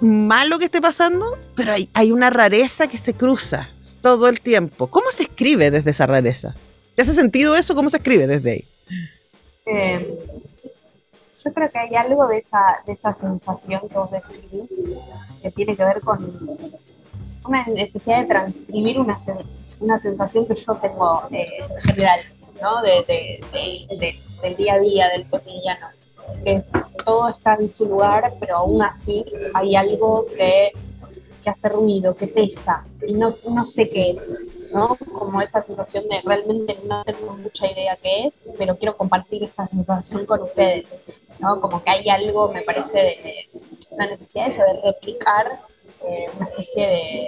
malo 0.00 0.58
que 0.58 0.66
esté 0.66 0.80
pasando, 0.80 1.36
pero 1.54 1.72
hay, 1.72 1.90
hay 1.92 2.12
una 2.12 2.30
rareza 2.30 2.88
que 2.88 2.98
se 2.98 3.14
cruza 3.14 3.68
todo 4.00 4.28
el 4.28 4.40
tiempo. 4.40 4.86
¿Cómo 4.86 5.10
se 5.10 5.24
escribe 5.24 5.70
desde 5.70 5.90
esa 5.90 6.06
rareza? 6.06 6.54
¿Te 6.94 7.02
hace 7.02 7.14
sentido 7.14 7.56
eso? 7.56 7.74
¿Cómo 7.74 7.90
se 7.90 7.98
escribe 7.98 8.26
desde 8.26 8.50
ahí? 8.50 8.64
Eh, 9.66 10.18
yo 11.44 11.52
creo 11.52 11.70
que 11.70 11.78
hay 11.78 11.94
algo 11.94 12.26
de 12.26 12.38
esa, 12.38 12.58
de 12.86 12.92
esa 12.92 13.12
sensación 13.12 13.82
que 13.88 13.94
vos 13.94 14.10
describís 14.10 14.70
que 15.42 15.50
tiene 15.50 15.76
que 15.76 15.84
ver 15.84 16.00
con 16.00 16.18
una 17.48 17.64
necesidad 17.66 18.20
de 18.20 18.26
transcribir 18.26 19.00
una, 19.00 19.18
una 19.80 19.98
sensación 19.98 20.46
que 20.46 20.54
yo 20.54 20.74
tengo 20.76 21.22
eh, 21.30 21.46
en 21.60 21.80
general, 21.80 22.20
¿no? 22.62 22.82
De, 22.82 23.40
del 24.42 24.56
día 24.56 24.74
a 24.74 24.78
día, 24.78 25.08
del 25.08 25.28
cotidiano. 25.28 25.86
Que 26.44 26.54
es, 26.54 26.70
todo 27.04 27.28
está 27.30 27.56
en 27.58 27.70
su 27.70 27.86
lugar, 27.86 28.34
pero 28.38 28.56
aún 28.56 28.82
así 28.82 29.24
hay 29.54 29.76
algo 29.76 30.26
que, 30.26 30.72
que 31.42 31.50
hace 31.50 31.68
ruido, 31.70 32.14
que 32.14 32.26
pesa, 32.26 32.84
y 33.06 33.14
no, 33.14 33.30
no 33.50 33.64
sé 33.64 33.88
qué 33.88 34.10
es, 34.10 34.28
¿no? 34.72 34.96
Como 35.14 35.40
esa 35.40 35.62
sensación 35.62 36.06
de 36.08 36.20
realmente 36.22 36.76
no 36.86 37.02
tengo 37.04 37.34
mucha 37.34 37.66
idea 37.66 37.96
qué 37.96 38.26
es, 38.26 38.44
pero 38.58 38.76
quiero 38.76 38.96
compartir 38.96 39.42
esta 39.44 39.66
sensación 39.66 40.26
con 40.26 40.42
ustedes, 40.42 40.94
¿no? 41.40 41.60
Como 41.62 41.82
que 41.82 41.90
hay 41.90 42.08
algo, 42.10 42.52
me 42.52 42.60
parece, 42.60 42.98
de, 42.98 43.48
la 43.96 44.06
necesidad 44.06 44.46
de 44.48 44.52
saber 44.52 44.80
replicar 44.84 45.60
eh, 46.06 46.26
una 46.36 46.46
especie 46.46 46.86
de, 46.86 47.26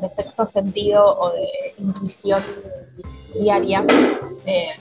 de, 0.00 0.14
sexto 0.14 0.46
sentido 0.46 1.02
o 1.02 1.30
de 1.32 1.48
intuición 1.78 2.44
diaria. 3.34 3.84
Eh, 4.46 4.74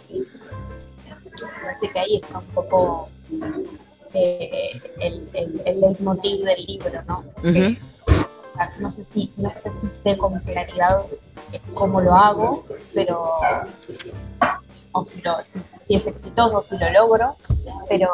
parece 1.64 1.90
que 1.94 2.00
ahí 2.00 2.16
está 2.18 2.40
un 2.40 2.46
poco 2.46 3.10
eh, 4.14 4.80
el, 5.00 5.30
el, 5.34 5.62
el 5.66 5.82
leitmotiv 5.82 6.44
del 6.44 6.66
libro, 6.66 7.02
¿no? 7.08 7.24
no 8.80 8.92
sé 8.92 9.06
si 9.14 9.32
no 9.38 9.54
sé 9.54 9.72
si 9.72 9.90
sé 9.90 10.18
con 10.18 10.38
claridad 10.40 11.06
cómo 11.74 12.02
lo 12.02 12.14
hago, 12.14 12.66
pero 12.94 13.24
o 14.92 15.06
si, 15.06 15.22
lo, 15.22 15.38
si, 15.78 15.96
es 15.96 16.08
exitoso, 16.08 16.62
si 16.62 16.78
lo 16.78 16.90
logro, 16.92 17.36
pero 17.88 18.10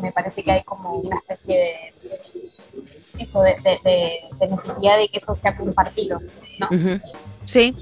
me, 0.00 0.12
parece 0.12 0.42
que 0.42 0.52
hay 0.52 0.62
como 0.62 0.94
una 0.94 1.16
especie 1.16 1.56
de 1.56 3.22
eso 3.22 3.42
de, 3.42 3.56
necesidad 4.40 4.98
de 4.98 5.08
que 5.08 5.18
eso 5.18 5.34
sea 5.34 5.56
compartido, 5.56 6.20
¿no? 6.58 6.68
Sí. 7.44 7.74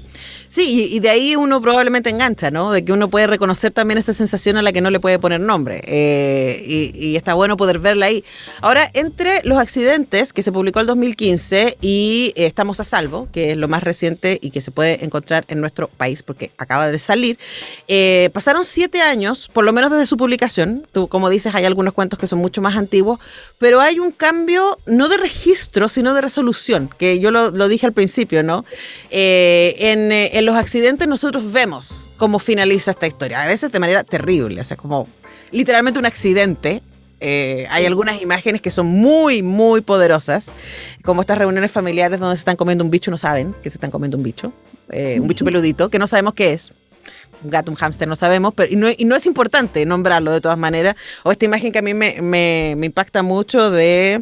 Sí, 0.55 0.87
y, 0.89 0.99
de 0.99 1.09
ahí 1.09 1.35
uno 1.35 1.59
probablemente 1.59 2.09
engancha, 2.09 2.49
¿no? 2.49 2.71
De 2.71 2.85
que 2.85 2.93
uno 2.93 3.09
puede 3.09 3.27
reconocer 3.27 3.73
también 3.73 3.97
esa 3.97 4.13
sensación 4.13 4.57
a 4.57 4.61
la 4.61 4.71
que 4.71 4.79
no 4.79 4.89
le 4.89 4.99
puede 4.99 5.19
poner 5.19 5.41
nombre. 5.41 5.81
Eh, 5.85 6.93
y, 6.95 7.15
está 7.15 7.33
bueno 7.33 7.57
poder 7.57 7.79
verla 7.79 8.05
ahí. 8.05 8.23
Ahora, 8.61 8.89
entre 8.93 9.41
los 9.43 9.57
accidentes 9.57 10.33
que 10.33 10.41
se 10.41 10.51
publicó 10.51 10.79
el 10.79 10.87
2015 10.87 11.77
y 11.81 12.33
Estamos 12.35 12.79
a 12.79 12.83
Salvo, 12.83 13.27
que 13.31 13.51
es 13.51 13.57
lo 13.57 13.67
más 13.67 13.83
reciente 13.83 14.39
y 14.41 14.51
que 14.51 14.61
se 14.61 14.71
puede 14.71 15.03
encontrar 15.03 15.45
en 15.47 15.59
nuestro 15.61 15.87
país 15.87 16.23
porque 16.23 16.51
acaba 16.57 16.89
de 16.89 16.99
salir, 16.99 17.37
eh, 17.87 18.29
pasaron 18.33 18.65
siete 18.65 19.01
años, 19.01 19.49
por 19.51 19.65
lo 19.65 19.73
menos 19.73 19.91
desde 19.91 20.05
su 20.05 20.17
publicación. 20.17 20.85
Tú, 20.91 21.07
como 21.07 21.29
dices, 21.29 21.55
hay 21.55 21.65
algunos 21.65 21.93
cuentos 21.93 22.19
que 22.19 22.27
son 22.27 22.39
mucho 22.39 22.61
más 22.61 22.75
antiguos, 22.75 23.19
pero 23.57 23.81
hay 23.81 23.99
un 23.99 24.11
cambio 24.11 24.77
no 24.85 25.07
de 25.09 25.17
registro, 25.17 25.89
sino 25.89 26.13
de 26.13 26.21
resolución, 26.21 26.89
que 26.97 27.19
yo 27.19 27.31
lo, 27.31 27.67
dije 27.67 27.85
al 27.85 27.93
principio, 27.93 28.43
¿no? 28.43 28.64
Eh, 29.11 29.75
en, 29.79 30.11
en 30.11 30.45
los 30.45 30.55
accidentes 30.55 31.07
nosotros 31.07 31.51
vemos 31.51 32.09
cómo 32.17 32.39
finaliza 32.39 32.91
esta 32.91 33.07
historia. 33.07 33.43
A 33.43 33.47
veces 33.47 33.71
de 33.71 33.79
manera 33.79 34.03
terrible, 34.03 34.61
o 34.61 34.63
sea, 34.63 34.77
como 34.77 35.07
literalmente 35.51 35.99
un 35.99 36.05
accidente. 36.05 36.81
Eh, 37.21 37.65
hay 37.71 37.85
algunas 37.85 38.21
imágenes 38.21 38.61
que 38.61 38.69
son 38.69 38.87
muy, 38.87 39.41
muy 39.41 39.81
poderosas, 39.81 40.51
como 41.01 41.21
estas 41.21 41.37
reuniones 41.37 41.71
familiares 41.71 42.19
donde 42.19 42.35
se 42.35 42.41
están 42.41 42.57
comiendo 42.57 42.83
un 42.83 42.91
bicho, 42.91 43.09
no 43.09 43.17
saben 43.17 43.55
que 43.63 43.69
se 43.69 43.77
están 43.77 43.89
comiendo 43.89 44.17
un 44.17 44.23
bicho, 44.23 44.51
eh, 44.91 45.17
un 45.19 45.27
bicho 45.27 45.45
peludito, 45.45 45.89
que 45.89 45.97
no 45.97 46.07
sabemos 46.07 46.33
qué 46.33 46.53
es. 46.53 46.71
Un 47.43 47.49
gato, 47.49 47.71
un 47.71 47.77
hámster, 47.77 48.07
no 48.07 48.15
sabemos, 48.15 48.53
pero 48.53 48.71
y 48.71 49.05
no, 49.05 49.15
es 49.15 49.25
importante 49.25 49.85
nombrarlo 49.85 50.31
de 50.31 50.41
todas 50.41 50.57
maneras. 50.57 50.95
O 51.23 51.31
esta 51.31 51.45
imagen 51.45 51.71
que 51.71 51.79
a 51.79 51.81
mí 51.81 51.93
me, 51.93 52.21
me, 52.21 52.75
me 52.77 52.85
impacta 52.87 53.23
mucho 53.23 53.71
de 53.71 54.21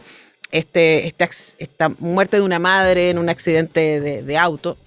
este, 0.51 1.08
este, 1.08 1.29
esta 1.58 1.89
muerte 1.99 2.38
de 2.38 2.43
una 2.43 2.60
madre 2.60 3.10
en 3.10 3.17
un 3.17 3.29
accidente 3.29 3.99
de, 3.99 4.38
auto, 4.38 4.77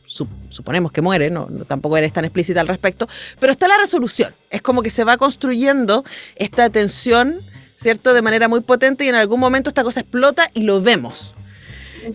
suponemos 0.49 0.93
que 0.93 1.03
muere, 1.03 1.31
no, 1.31 1.49
tampoco 1.67 1.97
eres 1.97 2.13
tan 2.13 2.25
explícita 2.25 2.61
al 2.61 2.69
respecto, 2.69 3.09
pero 3.41 3.53
está 3.53 3.67
la 3.69 3.77
resolución. 3.77 4.35
Es 4.51 4.63
como 4.63 4.83
que 4.83 4.91
se 4.91 5.05
va 5.05 5.17
construyendo 5.17 6.05
esta 6.37 6.71
tensión, 6.71 7.41
¿cierto? 7.77 8.15
De 8.15 8.23
manera 8.23 8.49
muy 8.49 8.61
potente 8.61 9.05
y 9.05 9.09
en 9.09 9.17
algún 9.17 9.41
momento 9.41 9.71
esta 9.71 9.83
cosa 9.83 10.01
explota 10.01 10.49
y 10.55 10.63
lo 10.63 10.81
vemos. 10.81 11.35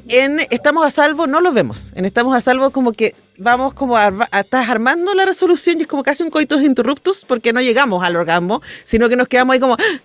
En 0.07 0.39
Estamos 0.49 0.85
a 0.85 0.89
Salvo 0.89 1.27
no 1.27 1.41
lo 1.41 1.51
vemos. 1.51 1.91
En 1.95 2.05
Estamos 2.05 2.35
a 2.35 2.41
Salvo 2.41 2.71
como 2.71 2.93
que 2.93 3.13
vamos 3.37 3.73
como 3.73 3.97
a, 3.97 4.13
estás 4.39 4.69
armando 4.69 5.13
la 5.13 5.25
resolución 5.25 5.79
y 5.79 5.81
es 5.81 5.87
como 5.87 6.03
casi 6.03 6.23
un 6.23 6.29
coitus 6.29 6.61
interruptus 6.61 7.25
porque 7.25 7.51
no 7.51 7.61
llegamos 7.61 8.03
al 8.03 8.15
orgasmo, 8.15 8.61
sino 8.85 9.09
que 9.09 9.15
nos 9.15 9.27
quedamos 9.27 9.53
ahí 9.53 9.59
como... 9.59 9.73
¡Ah! 9.73 9.99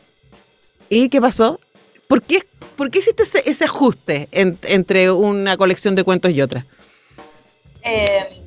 ¿Y 0.89 1.09
qué 1.09 1.21
pasó? 1.21 1.61
¿Por 2.09 2.23
qué 2.23 2.47
¿Por 2.77 2.91
qué 2.91 2.99
hiciste 2.99 3.23
ese, 3.23 3.65
ajuste 3.65 4.29
entre 4.33 5.11
una 5.11 5.57
colección 5.57 5.95
de 5.95 6.05
cuentos 6.05 6.31
y 6.33 6.43
otra? 6.43 6.67
Eh, 7.83 8.45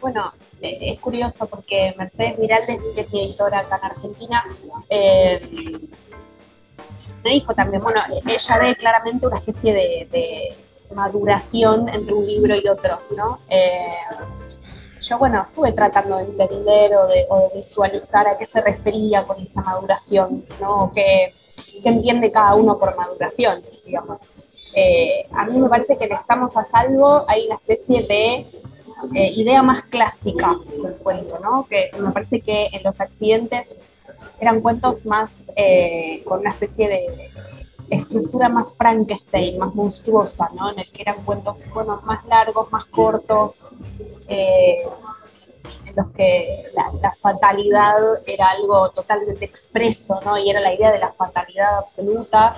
bueno, 0.00 0.32
eh, 0.60 0.78
es 0.80 1.00
curioso 1.00 1.46
porque 1.46 1.94
Mercedes 1.96 2.38
Miraldes, 2.38 2.80
que 2.94 3.02
es 3.02 3.12
mi 3.12 3.26
editora 3.26 3.60
acá 3.60 3.78
en 3.78 3.84
Argentina, 3.84 4.44
eh, 4.90 5.40
me 7.22 7.30
dijo 7.30 7.54
también, 7.54 7.80
bueno, 7.80 8.00
ella 8.26 8.58
ve 8.58 8.74
claramente 8.74 9.26
una 9.26 9.36
especie 9.36 9.72
de, 9.72 10.48
maduración 10.94 11.88
entre 11.88 12.12
un 12.12 12.26
libro 12.26 12.54
y 12.54 12.68
otro, 12.68 13.00
¿no? 13.16 13.38
yo, 15.00 15.18
bueno, 15.18 15.42
estuve 15.42 15.72
tratando 15.72 16.18
de 16.18 16.24
entender 16.24 16.94
o 16.94 17.06
de, 17.06 17.26
visualizar 17.54 18.28
a 18.28 18.36
qué 18.36 18.44
se 18.44 18.60
refería 18.60 19.24
con 19.24 19.40
esa 19.42 19.62
maduración, 19.62 20.44
¿no? 20.60 20.92
Que 20.94 21.32
qué 21.32 21.41
entiende 21.84 22.30
cada 22.30 22.54
uno 22.54 22.78
por 22.78 22.96
maduración, 22.96 23.62
digamos. 23.84 24.18
Eh, 24.74 25.26
a 25.32 25.44
mí 25.44 25.58
me 25.58 25.68
parece 25.68 25.96
que 25.96 26.04
en 26.04 26.12
Estamos 26.12 26.56
a 26.56 26.64
Salvo 26.64 27.24
hay 27.28 27.46
una 27.46 27.56
especie 27.56 28.02
de 28.02 28.46
eh, 29.14 29.32
idea 29.34 29.62
más 29.62 29.82
clásica 29.82 30.56
del 30.82 30.94
cuento, 30.94 31.38
¿no? 31.40 31.66
Que 31.68 31.90
me 31.98 32.10
parece 32.10 32.40
que 32.40 32.68
en 32.72 32.82
los 32.82 33.00
accidentes 33.00 33.80
eran 34.40 34.60
cuentos 34.60 35.04
más 35.04 35.32
eh, 35.56 36.22
con 36.24 36.40
una 36.40 36.50
especie 36.50 36.88
de 36.88 37.30
estructura 37.90 38.48
más 38.48 38.74
Frankenstein, 38.76 39.58
más 39.58 39.74
monstruosa, 39.74 40.48
¿no? 40.54 40.72
En 40.72 40.78
el 40.78 40.90
que 40.90 41.02
eran 41.02 41.22
cuentos 41.24 41.64
bueno, 41.74 42.00
más 42.04 42.24
largos, 42.26 42.70
más 42.72 42.86
cortos, 42.86 43.70
en 45.84 45.96
los 45.96 46.10
que 46.12 46.64
la, 46.74 47.10
fatalidad 47.10 47.94
era 48.26 48.50
algo 48.50 48.90
totalmente 48.90 49.44
expreso, 49.44 50.20
¿no? 50.24 50.38
Y 50.38 50.50
era 50.50 50.60
la 50.60 50.74
idea 50.74 50.90
de 50.90 50.98
la 50.98 51.12
fatalidad 51.12 51.78
absoluta, 51.78 52.56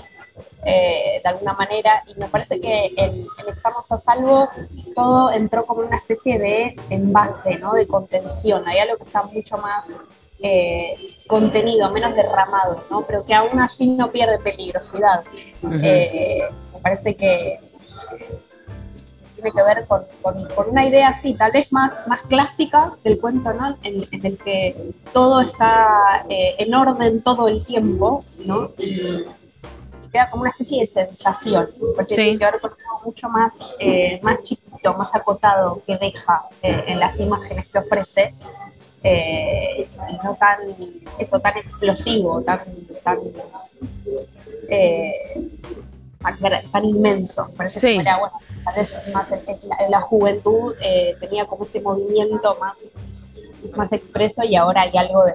eh, 0.64 1.20
de 1.22 1.28
alguna 1.28 1.52
manera, 1.54 2.02
y 2.06 2.14
me 2.18 2.28
parece 2.28 2.60
que 2.60 2.92
en, 2.96 3.26
Estamos 3.48 3.90
a 3.92 3.98
Salvo 3.98 4.48
todo 4.94 5.32
entró 5.32 5.64
como 5.64 5.80
una 5.80 5.96
especie 5.96 6.38
de 6.38 6.76
envase, 6.90 7.56
¿no? 7.56 7.72
De 7.72 7.86
contención, 7.86 8.66
hay 8.66 8.78
algo 8.78 8.96
que 8.96 9.04
está 9.04 9.22
mucho 9.22 9.56
más 9.56 9.86
eh, 10.40 10.92
contenido, 11.26 11.90
menos 11.90 12.14
derramado, 12.14 12.84
¿no? 12.90 13.02
Pero 13.06 13.24
que 13.24 13.32
aún 13.32 13.58
así 13.60 13.88
no 13.88 14.10
pierde 14.10 14.38
peligrosidad. 14.38 15.24
Eh, 15.82 16.42
me 16.74 16.80
parece 16.80 17.16
que 17.16 17.60
tiene 19.44 19.52
que 19.52 19.74
ver 19.74 19.86
con, 19.86 20.06
una 20.68 20.86
idea 20.86 21.08
así, 21.08 21.34
tal 21.34 21.52
vez 21.52 21.70
más, 21.72 22.06
más 22.06 22.22
clásica 22.22 22.92
del 23.04 23.20
cuento, 23.20 23.52
¿no? 23.52 23.76
En, 23.82 24.02
el 24.10 24.38
que 24.38 24.92
todo 25.12 25.40
está 25.40 26.24
eh, 26.28 26.54
en 26.58 26.74
orden 26.74 27.22
todo 27.22 27.48
el 27.48 27.64
tiempo, 27.64 28.24
¿no? 28.44 28.70
Y, 28.78 29.22
queda 30.10 30.30
como 30.30 30.42
una 30.42 30.50
especie 30.50 30.80
de 30.80 30.86
sensación, 30.86 31.68
porque 31.96 32.14
tiene 32.14 32.38
que 32.38 32.44
ver 32.44 32.60
con 32.60 32.70
algo 32.70 33.00
mucho 33.04 33.28
más, 33.28 33.52
eh, 33.80 34.20
más 34.22 34.42
chiquito, 34.44 34.94
más 34.94 35.12
acotado 35.12 35.82
que 35.84 35.96
deja 35.96 36.42
eh, 36.62 36.84
en 36.86 37.00
las 37.00 37.18
imágenes 37.18 37.66
que 37.68 37.78
ofrece. 37.78 38.34
y 39.02 40.16
no 40.24 40.34
tan 40.36 40.60
eso 41.18 41.38
tan 41.38 41.58
explosivo 41.58 42.40
tan 42.40 42.60
tan 43.02 43.18
tan 46.72 46.84
inmenso. 46.84 47.48
Parece 47.56 47.80
que 47.80 47.96
era, 47.96 48.18
bueno, 48.18 48.34
más 49.12 49.28
en, 49.32 49.90
la, 49.90 50.00
juventud 50.00 50.74
eh, 50.80 51.16
tenía 51.20 51.46
como 51.46 51.64
ese 51.64 51.80
movimiento 51.80 52.56
más, 52.60 52.74
más 53.76 53.92
expreso 53.92 54.42
y 54.44 54.56
ahora 54.56 54.82
hay 54.82 54.96
algo 54.96 55.24
de, 55.24 55.34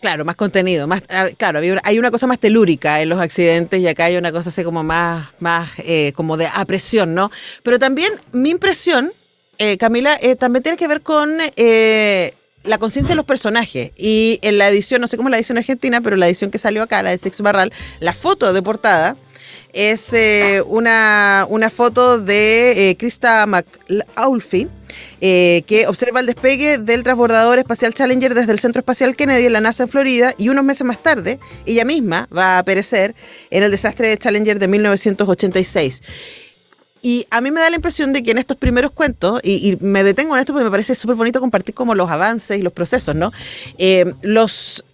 Claro, 0.00 0.24
más 0.24 0.34
contenido, 0.34 0.86
más 0.86 1.02
claro, 1.36 1.60
hay 1.84 1.98
una 1.98 2.10
cosa 2.10 2.26
más 2.26 2.38
telúrica 2.38 3.02
en 3.02 3.10
los 3.10 3.20
accidentes 3.20 3.80
y 3.80 3.86
acá 3.86 4.06
hay 4.06 4.16
una 4.16 4.32
cosa 4.32 4.48
así 4.48 4.64
como 4.64 4.82
más, 4.82 5.28
más 5.40 5.68
eh, 5.76 6.14
como 6.16 6.38
de 6.38 6.46
apresión, 6.46 7.14
¿no? 7.14 7.30
Pero 7.62 7.78
también 7.78 8.10
mi 8.32 8.48
impresión, 8.48 9.12
eh, 9.58 9.76
Camila, 9.76 10.18
también 10.38 10.62
tiene 10.62 10.78
que 10.78 10.88
ver 10.88 11.02
con 11.02 11.36
la 12.64 12.78
conciencia 12.78 13.12
de 13.12 13.16
los 13.16 13.26
personajes. 13.26 13.92
Y 13.96 14.38
en 14.40 14.56
la 14.56 14.68
edición, 14.68 15.02
no 15.02 15.06
sé 15.06 15.18
cómo 15.18 15.28
es 15.28 15.32
la 15.32 15.36
edición 15.36 15.58
argentina, 15.58 16.00
pero 16.00 16.16
la 16.16 16.28
edición 16.28 16.50
que 16.50 16.56
salió 16.56 16.82
acá, 16.82 17.02
la 17.02 17.10
de 17.10 17.18
Sex 17.18 17.42
Barral, 17.42 17.70
la 18.00 18.14
foto 18.14 18.54
de 18.54 18.62
portada 18.62 19.16
es 19.72 20.12
eh, 20.12 20.62
una, 20.66 21.46
foto 21.72 22.18
de 22.18 22.90
eh, 22.90 22.96
Krista 22.96 23.46
McAuliffe, 23.46 24.68
eh, 25.20 25.62
que 25.66 25.86
observa 25.86 26.20
el 26.20 26.26
despegue 26.26 26.78
del 26.78 27.04
transbordador 27.04 27.58
espacial 27.58 27.94
Challenger 27.94 28.34
desde 28.34 28.52
el 28.52 28.58
Centro 28.58 28.80
Espacial 28.80 29.16
Kennedy 29.16 29.46
en 29.46 29.52
la 29.52 29.60
NASA 29.60 29.84
en 29.84 29.88
Florida 29.88 30.34
y 30.36 30.48
unos 30.48 30.64
meses 30.64 30.84
más 30.86 31.02
tarde 31.02 31.38
ella 31.66 31.84
misma 31.84 32.28
va 32.36 32.58
a 32.58 32.62
perecer 32.64 33.14
en 33.50 33.62
el 33.62 33.70
desastre 33.70 34.08
de 34.08 34.18
Challenger 34.18 34.58
de 34.58 34.68
1986. 34.68 36.02
Y 37.02 37.26
a 37.30 37.40
mí 37.40 37.50
me 37.50 37.60
da 37.60 37.70
la 37.70 37.76
impresión 37.76 38.12
de 38.12 38.22
que 38.22 38.32
en 38.32 38.38
estos 38.38 38.58
primeros 38.58 38.90
cuentos, 38.90 39.40
y, 39.42 39.78
me 39.80 40.02
detengo 40.02 40.34
en 40.34 40.40
esto 40.40 40.52
porque 40.52 40.64
me 40.64 40.70
parece 40.70 40.94
súper 40.94 41.16
bonito 41.16 41.40
compartir 41.40 41.74
como 41.74 41.94
los 41.94 42.10
avances 42.10 42.58
y 42.58 42.62
los 42.62 42.74
procesos, 42.74 43.14
¿no? 43.14 43.32
los 44.20 44.84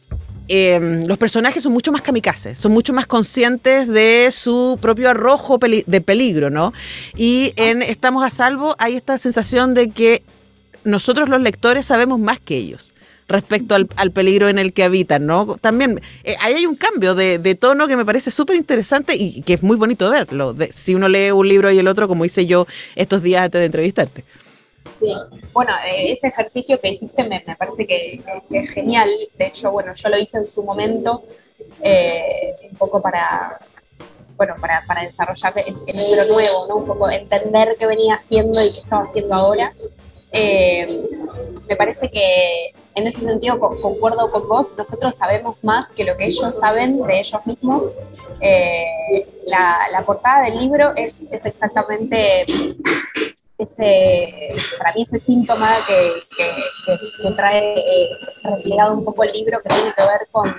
Em, 0.49 1.07
los 1.07 1.19
personajes 1.19 1.63
son 1.63 1.73
mucho 1.73 1.91
más 1.91 2.03
kamikazes, 2.03 2.59
son 2.59 2.73
mucho 2.73 2.93
más 2.93 3.07
conscientes 3.07 3.89
de 3.89 4.29
su 4.31 4.79
propio 4.81 5.11
arrojo 5.11 5.59
de 5.59 6.01
peligro, 6.01 6.51
¿no? 6.51 6.73
Y 7.17 7.53
en 7.57 7.83
Estamos 7.83 8.25
a 8.25 8.31
Salvo 8.31 8.77
hay 8.79 8.97
esta 8.97 9.19
sensación 9.19 9.75
de 9.75 9.91
que 9.91 10.23
nosotros 10.85 11.29
los 11.29 11.41
lectores 11.41 11.87
sabemos 11.87 12.21
más 12.21 12.39
que 12.39 12.57
ellos. 12.57 12.95
respecto 13.29 13.75
al, 13.75 14.13
peligro 14.13 14.49
en 14.49 14.57
el 14.57 14.73
que 14.73 14.85
habitan, 14.85 15.27
¿no? 15.27 15.57
También 15.61 16.01
eh, 16.23 16.37
ahí 16.41 16.55
hay 16.55 16.65
un 16.65 16.77
cambio 16.77 17.17
de, 17.17 17.57
tono 17.57 17.89
que 17.89 17.97
me 17.97 18.05
parece 18.05 18.31
súper 18.31 18.55
interesante 18.55 19.17
y 19.17 19.43
que 19.43 19.55
es 19.55 19.65
muy 19.65 19.77
bonito 19.77 20.09
verlo. 20.09 20.55
si 20.71 20.95
uno 20.95 21.09
lee 21.09 21.33
un 21.33 21.49
libro 21.49 21.73
y 21.73 21.79
el 21.81 21.89
otro, 21.89 22.07
como 22.07 22.25
hice 22.25 22.47
yo 22.47 22.69
estos 22.95 23.25
días 23.25 23.43
antes 23.43 23.59
de 23.59 23.67
entrevistarte. 23.67 24.23
Sí, 24.99 25.13
bueno, 25.53 25.73
eh, 25.87 26.13
ese 26.13 26.29
ejercicio 26.29 26.81
que 26.81 26.89
hiciste 26.89 27.25
me, 27.25 27.41
parece 27.41 27.87
que, 27.87 28.21
es 28.51 28.71
genial. 28.71 29.09
De 29.39 29.47
hecho, 29.47 29.71
bueno, 29.71 29.95
yo 29.95 30.09
lo 30.09 30.19
hice 30.19 30.39
en 30.39 30.49
su 30.49 30.63
momento, 30.63 31.23
eh, 31.83 32.55
un 32.71 32.77
poco 32.77 33.01
para, 33.01 33.59
bueno, 34.37 34.55
para, 34.61 34.83
para 34.87 35.03
desarrollar 35.03 35.55
el, 35.57 35.97
libro 35.97 36.25
nuevo, 36.27 36.67
¿no? 36.69 36.77
Un 36.77 36.85
poco 36.85 37.11
entender 37.11 37.77
qué 37.79 37.87
venía 37.87 38.15
haciendo 38.15 38.65
y 38.65 38.73
qué 38.73 38.81
estaba 38.81 39.03
haciendo 39.03 39.35
ahora. 39.35 39.73
Eh, 40.33 41.03
me 41.69 41.77
parece 41.77 42.11
que 42.11 42.73
en 42.95 43.07
ese 43.07 43.21
sentido 43.21 43.59
concuerdo 43.59 44.31
con 44.31 44.49
vos, 44.49 44.75
nosotros 44.77 45.15
sabemos 45.17 45.57
más 45.63 45.89
que 45.93 46.05
lo 46.05 46.17
que 46.17 46.27
ellos 46.27 46.59
saben 46.59 47.03
de 47.07 47.21
ellos 47.21 47.47
mismos. 47.47 47.95
la, 49.47 49.79
la, 49.93 50.03
portada 50.03 50.45
del 50.45 50.59
libro 50.59 50.95
es, 50.97 51.27
es 51.31 51.45
exactamente 51.47 52.45
ese, 53.59 54.51
para 54.79 54.93
mí 54.95 55.03
ese 55.03 55.19
síntoma 55.19 55.71
que, 55.87 56.13
trae 57.35 57.73
eh, 57.79 58.09
reflejado 58.43 58.95
un 58.95 59.05
poco 59.05 59.25
el 59.25 59.33
libro 59.33 59.61
que 59.63 59.69
tiene 59.69 59.95
que 59.95 60.03
ver 60.03 60.27
con 60.31 60.55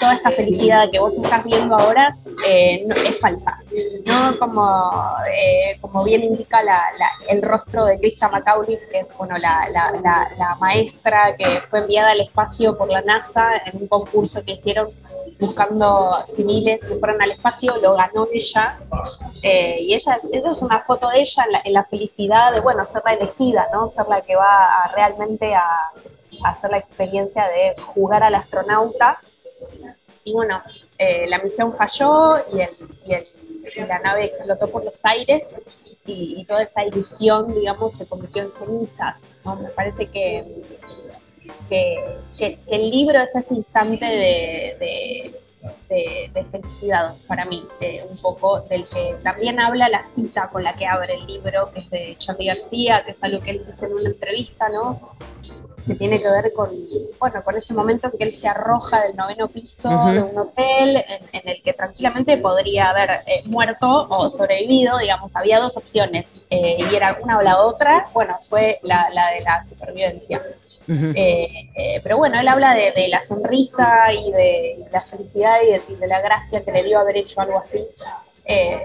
toda 0.00 0.14
esta 0.14 0.30
felicidad 0.32 0.90
que 0.90 0.98
vos 0.98 1.14
estás 1.14 1.44
viendo 1.44 1.76
ahora 1.76 2.16
eh, 2.46 2.86
es 3.06 3.18
falsa. 3.20 3.60
¿no? 4.06 4.38
Como, 4.38 4.90
eh, 5.30 5.78
como 5.80 6.04
bien 6.04 6.24
indica 6.24 6.62
la, 6.62 6.82
el 7.28 7.42
rostro 7.42 7.84
de 7.84 7.98
Krista 7.98 8.28
McAuliffe, 8.28 8.88
que 8.88 9.00
es 9.00 9.16
bueno, 9.16 9.36
la, 9.38 9.68
la, 9.70 10.56
maestra 10.60 11.36
que 11.36 11.60
fue 11.68 11.80
enviada 11.80 12.10
al 12.10 12.20
espacio 12.20 12.76
por 12.76 12.90
la 12.90 13.00
NASA 13.02 13.62
en 13.66 13.82
un 13.82 13.86
concurso 13.86 14.42
que 14.44 14.52
hicieron 14.52 14.88
buscando 15.38 16.18
civiles 16.26 16.84
que 16.84 16.96
fueran 16.96 17.22
al 17.22 17.32
espacio, 17.32 17.74
lo 17.82 17.94
ganó 17.94 18.26
ella. 18.32 18.78
y 19.42 19.94
ella, 19.94 20.18
esa 20.32 20.50
es 20.50 20.62
una 20.62 20.80
foto 20.82 21.08
de 21.10 21.20
ella 21.20 21.44
en 21.64 21.72
la 21.72 21.84
felicidad 21.84 22.52
de, 22.52 22.60
bueno, 22.60 22.84
ser 22.92 23.02
la 23.04 23.14
elegida, 23.14 23.66
¿no? 23.72 23.90
Ser 23.90 24.08
la 24.08 24.20
que 24.20 24.36
va 24.36 24.90
realmente 24.94 25.54
a, 25.54 25.64
hacer 26.44 26.70
la 26.70 26.78
experiencia 26.78 27.46
de 27.48 27.80
jugar 27.82 28.22
al 28.22 28.34
astronauta. 28.34 29.18
Y 30.24 30.32
bueno, 30.32 30.60
eh, 30.98 31.26
la 31.28 31.38
misión 31.38 31.72
falló 31.72 32.36
y, 32.52 32.60
el, 32.60 33.88
la 33.88 33.98
nave 34.00 34.26
explotó 34.26 34.68
por 34.68 34.84
los 34.84 35.04
aires 35.04 35.54
y, 36.06 36.44
toda 36.46 36.62
esa 36.62 36.84
ilusión, 36.84 37.54
digamos, 37.54 37.94
se 37.94 38.06
convirtió 38.06 38.42
en 38.42 38.50
cenizas. 38.50 39.34
Me 39.60 39.70
parece 39.70 40.06
que, 40.06 40.62
que, 41.68 42.58
el 42.66 42.88
libro 42.90 43.18
es 43.20 43.34
ese 43.34 43.54
instante 43.54 44.04
de 44.04 45.34
de, 45.88 46.46
felicidad 46.50 47.14
para 47.26 47.44
mí, 47.44 47.66
un 48.08 48.16
poco 48.18 48.60
del 48.60 48.86
que 48.88 49.16
también 49.22 49.60
habla 49.60 49.88
la 49.88 50.02
cita 50.02 50.48
con 50.48 50.62
la 50.62 50.74
que 50.74 50.86
abre 50.86 51.14
el 51.14 51.26
libro, 51.26 51.70
que 51.72 51.80
es 51.80 51.90
de 51.90 52.16
Charlie 52.18 52.46
García, 52.46 53.04
que 53.04 53.12
es 53.12 53.22
algo 53.22 53.40
que 53.40 53.50
él 53.50 53.64
dice 53.66 53.86
en 53.86 53.94
una 53.94 54.08
entrevista, 54.08 54.68
¿no? 54.68 55.16
que 55.86 55.94
tiene 55.94 56.20
que 56.20 56.28
ver 56.28 56.52
con, 56.52 56.68
bueno, 57.18 57.42
con 57.42 57.56
ese 57.56 57.72
momento 57.72 58.08
en 58.08 58.18
que 58.18 58.24
él 58.24 58.32
se 58.34 58.46
arroja 58.46 59.00
del 59.00 59.16
noveno 59.16 59.48
piso 59.48 59.88
de 59.88 60.20
un 60.20 60.36
hotel 60.36 61.02
en, 61.32 61.48
el 61.48 61.62
que 61.62 61.72
tranquilamente 61.72 62.36
podría 62.36 62.90
haber 62.90 63.22
eh, 63.24 63.42
muerto 63.46 63.86
o 64.10 64.28
sobrevivido, 64.28 64.98
digamos, 64.98 65.34
había 65.34 65.58
dos 65.60 65.78
opciones 65.78 66.42
eh, 66.50 66.76
y 66.78 66.94
era 66.94 67.16
una 67.22 67.38
o 67.38 67.42
la 67.42 67.62
otra, 67.62 68.04
bueno, 68.12 68.38
fue 68.42 68.80
la, 68.82 69.08
la 69.14 69.30
de 69.30 69.40
la 69.40 69.64
supervivencia. 69.64 70.42
Eh, 70.88 71.70
eh, 71.76 72.00
pero 72.02 72.16
bueno, 72.16 72.40
él 72.40 72.48
habla 72.48 72.74
de, 72.74 73.08
la 73.08 73.22
sonrisa 73.22 74.12
y 74.12 74.32
de, 74.32 74.86
la 74.90 75.02
felicidad 75.02 75.58
y 75.62 75.94
de, 75.94 76.06
la 76.06 76.20
gracia 76.20 76.60
que 76.60 76.72
le 76.72 76.82
dio 76.82 76.98
haber 76.98 77.18
hecho 77.18 77.40
algo 77.40 77.58
así. 77.58 77.86
Eh, 78.44 78.80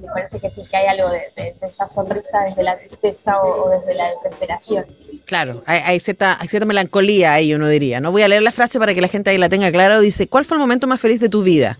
me 0.00 0.06
parece 0.08 0.38
que 0.38 0.50
sí 0.50 0.62
que 0.70 0.76
hay 0.76 0.86
algo 0.86 1.10
de, 1.10 1.54
esa 1.62 1.88
sonrisa 1.88 2.40
desde 2.46 2.62
la 2.62 2.78
tristeza 2.78 3.40
o, 3.40 3.70
desde 3.70 3.94
la 3.94 4.10
desesperación. 4.10 4.86
Claro, 5.24 5.62
hay, 5.66 5.98
cierta, 6.00 6.38
hay 6.40 6.48
cierta 6.48 6.66
melancolía 6.66 7.34
ahí, 7.34 7.54
uno 7.54 7.68
diría. 7.68 8.00
No 8.00 8.12
voy 8.12 8.22
a 8.22 8.28
leer 8.28 8.42
la 8.42 8.52
frase 8.52 8.78
para 8.78 8.94
que 8.94 9.00
la 9.00 9.08
gente 9.08 9.30
ahí 9.30 9.38
la 9.38 9.48
tenga 9.48 9.70
claro. 9.70 10.00
Dice, 10.00 10.28
¿cuál 10.28 10.44
fue 10.44 10.56
el 10.56 10.60
momento 10.60 10.86
más 10.86 11.00
feliz 11.00 11.20
de 11.20 11.28
tu 11.28 11.42
vida? 11.42 11.78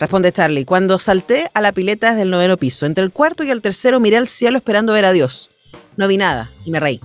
Responde 0.00 0.32
Charlie, 0.32 0.64
cuando 0.64 0.98
salté 0.98 1.50
a 1.54 1.60
la 1.60 1.72
pileta 1.72 2.10
desde 2.10 2.22
el 2.22 2.30
noveno 2.30 2.56
piso. 2.56 2.86
Entre 2.86 3.04
el 3.04 3.10
cuarto 3.10 3.42
y 3.42 3.50
el 3.50 3.62
tercero 3.62 4.00
miré 4.00 4.16
al 4.16 4.28
cielo 4.28 4.58
esperando 4.58 4.92
ver 4.92 5.04
a 5.04 5.12
Dios. 5.12 5.50
No 5.96 6.06
vi 6.06 6.16
nada 6.16 6.50
y 6.64 6.70
me 6.70 6.80
reí. 6.80 7.00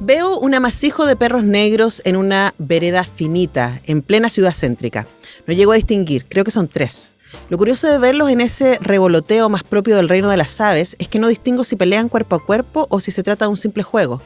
Veo 0.00 0.38
un 0.38 0.54
amasijo 0.54 1.06
de 1.06 1.16
perros 1.16 1.44
negros 1.44 2.02
en 2.04 2.16
una 2.16 2.52
vereda 2.58 3.04
finita, 3.04 3.80
en 3.84 4.02
plena 4.02 4.28
ciudad 4.28 4.52
céntrica. 4.52 5.06
No 5.46 5.54
llego 5.54 5.72
a 5.72 5.76
distinguir, 5.76 6.26
creo 6.28 6.44
que 6.44 6.50
son 6.50 6.68
tres. 6.68 7.14
Lo 7.48 7.58
curioso 7.58 7.86
de 7.86 7.98
verlos 7.98 8.30
en 8.30 8.40
ese 8.40 8.78
revoloteo 8.80 9.48
más 9.48 9.62
propio 9.62 9.96
del 9.96 10.08
reino 10.08 10.30
de 10.30 10.36
las 10.36 10.60
aves 10.60 10.96
es 10.98 11.08
que 11.08 11.18
no 11.18 11.28
distingo 11.28 11.64
si 11.64 11.76
pelean 11.76 12.08
cuerpo 12.08 12.36
a 12.36 12.44
cuerpo 12.44 12.86
o 12.90 13.00
si 13.00 13.12
se 13.12 13.22
trata 13.22 13.44
de 13.46 13.50
un 13.50 13.56
simple 13.56 13.82
juego. 13.82 14.20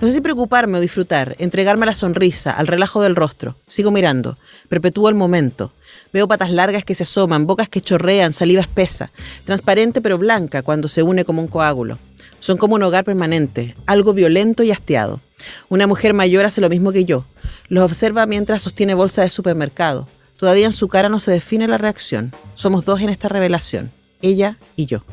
No 0.00 0.08
sé 0.08 0.14
si 0.14 0.20
preocuparme 0.20 0.78
o 0.78 0.80
disfrutar, 0.80 1.34
entregarme 1.38 1.84
a 1.84 1.86
la 1.86 1.94
sonrisa, 1.94 2.52
al 2.52 2.66
relajo 2.66 3.02
del 3.02 3.16
rostro. 3.16 3.56
Sigo 3.66 3.90
mirando, 3.90 4.36
perpetúo 4.68 5.08
el 5.08 5.14
momento. 5.14 5.72
Veo 6.12 6.28
patas 6.28 6.50
largas 6.50 6.84
que 6.84 6.94
se 6.94 7.02
asoman, 7.02 7.46
bocas 7.46 7.68
que 7.68 7.80
chorrean, 7.80 8.32
saliva 8.32 8.60
espesa, 8.60 9.12
transparente 9.44 10.00
pero 10.00 10.18
blanca 10.18 10.62
cuando 10.62 10.88
se 10.88 11.02
une 11.02 11.24
como 11.24 11.42
un 11.42 11.48
coágulo. 11.48 11.98
Son 12.42 12.58
como 12.58 12.74
un 12.74 12.82
hogar 12.82 13.04
permanente, 13.04 13.76
algo 13.86 14.14
violento 14.14 14.64
y 14.64 14.72
hastiado. 14.72 15.20
Una 15.68 15.86
mujer 15.86 16.12
mayor 16.12 16.44
hace 16.44 16.60
lo 16.60 16.68
mismo 16.68 16.90
que 16.90 17.04
yo. 17.04 17.24
Los 17.68 17.84
observa 17.84 18.26
mientras 18.26 18.62
sostiene 18.62 18.94
bolsa 18.94 19.22
de 19.22 19.30
supermercado. 19.30 20.08
Todavía 20.38 20.66
en 20.66 20.72
su 20.72 20.88
cara 20.88 21.08
no 21.08 21.20
se 21.20 21.30
define 21.30 21.68
la 21.68 21.78
reacción. 21.78 22.32
Somos 22.56 22.84
dos 22.84 23.00
en 23.00 23.10
esta 23.10 23.28
revelación, 23.28 23.92
ella 24.22 24.58
y 24.74 24.86
yo. 24.86 25.04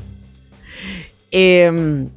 Eh, 1.30 2.10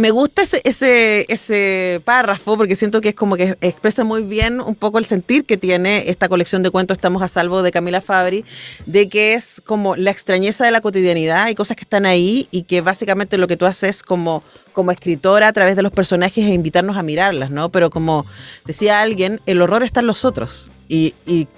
me 0.00 0.10
gusta 0.10 0.42
ese, 0.42 2.00
párrafo 2.04 2.56
porque 2.56 2.74
siento 2.74 3.02
que 3.02 3.10
es 3.10 3.14
como 3.14 3.36
que 3.36 3.56
expresa 3.60 4.02
muy 4.02 4.22
bien 4.22 4.60
un 4.60 4.74
poco 4.74 4.98
el 4.98 5.04
sentir 5.04 5.44
que 5.44 5.58
tiene 5.58 6.08
esta 6.08 6.28
colección 6.28 6.62
de 6.62 6.70
cuentos 6.70 6.96
Estamos 6.96 7.20
a 7.22 7.28
salvo 7.28 7.62
de 7.62 7.70
Camila 7.70 8.00
Fabri, 8.00 8.44
de 8.86 9.08
que 9.10 9.34
es 9.34 9.60
como 9.64 9.96
la 9.96 10.10
extrañeza 10.10 10.64
de 10.64 10.70
la 10.70 10.80
cotidianidad, 10.80 11.44
hay 11.44 11.54
cosas 11.54 11.76
que 11.76 11.82
están 11.82 12.06
ahí 12.06 12.48
y 12.50 12.62
que 12.62 12.80
básicamente 12.80 13.36
lo 13.36 13.46
que 13.46 13.56
tú 13.56 13.66
haces 13.66 14.02
como, 14.02 14.42
escritora 14.90 15.48
a 15.48 15.52
través 15.52 15.76
de 15.76 15.82
los 15.82 15.92
personajes 15.92 16.42
es 16.42 16.50
invitarnos 16.50 16.96
a 16.96 17.02
mirarlas, 17.02 17.50
¿no? 17.50 17.68
Pero 17.68 17.90
como 17.90 18.24
decía 18.64 19.02
alguien, 19.02 19.38
el 19.44 19.60
horror 19.60 19.82
está 19.82 20.00
en 20.00 20.06
los 20.06 20.24
otros. 20.24 20.70
Y, 20.88 21.14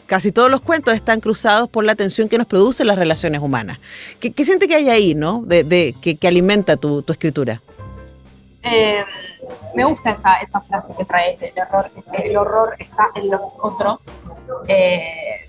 casi 0.06 0.32
todos 0.32 0.50
los 0.50 0.60
cuentos 0.60 0.94
están 0.94 1.20
cruzados 1.20 1.70
por 1.70 1.84
la 1.84 1.94
tensión 1.94 2.28
que 2.28 2.36
nos 2.36 2.48
producen 2.48 2.88
las 2.88 2.98
relaciones 2.98 3.40
humanas. 3.40 3.78
¿Qué, 4.18 4.32
qué 4.32 4.44
siente 4.44 4.66
que 4.66 4.74
hay 4.74 4.88
ahí, 4.88 5.14
no? 5.14 5.44
De, 5.46 5.94
que, 6.00 6.26
alimenta 6.26 6.76
tu 6.76 7.04
escritura. 7.08 7.62
Eh, 8.64 9.04
me 9.74 9.84
gusta 9.84 10.10
esa, 10.10 10.36
esa, 10.36 10.60
frase 10.60 10.92
que 10.96 11.04
trae 11.04 11.36
el 11.40 11.52
horror, 11.62 11.90
el 12.12 12.36
horror 12.36 12.76
está 12.78 13.10
en 13.16 13.30
los 13.30 13.56
otros, 13.60 14.06
eh, 14.68 15.48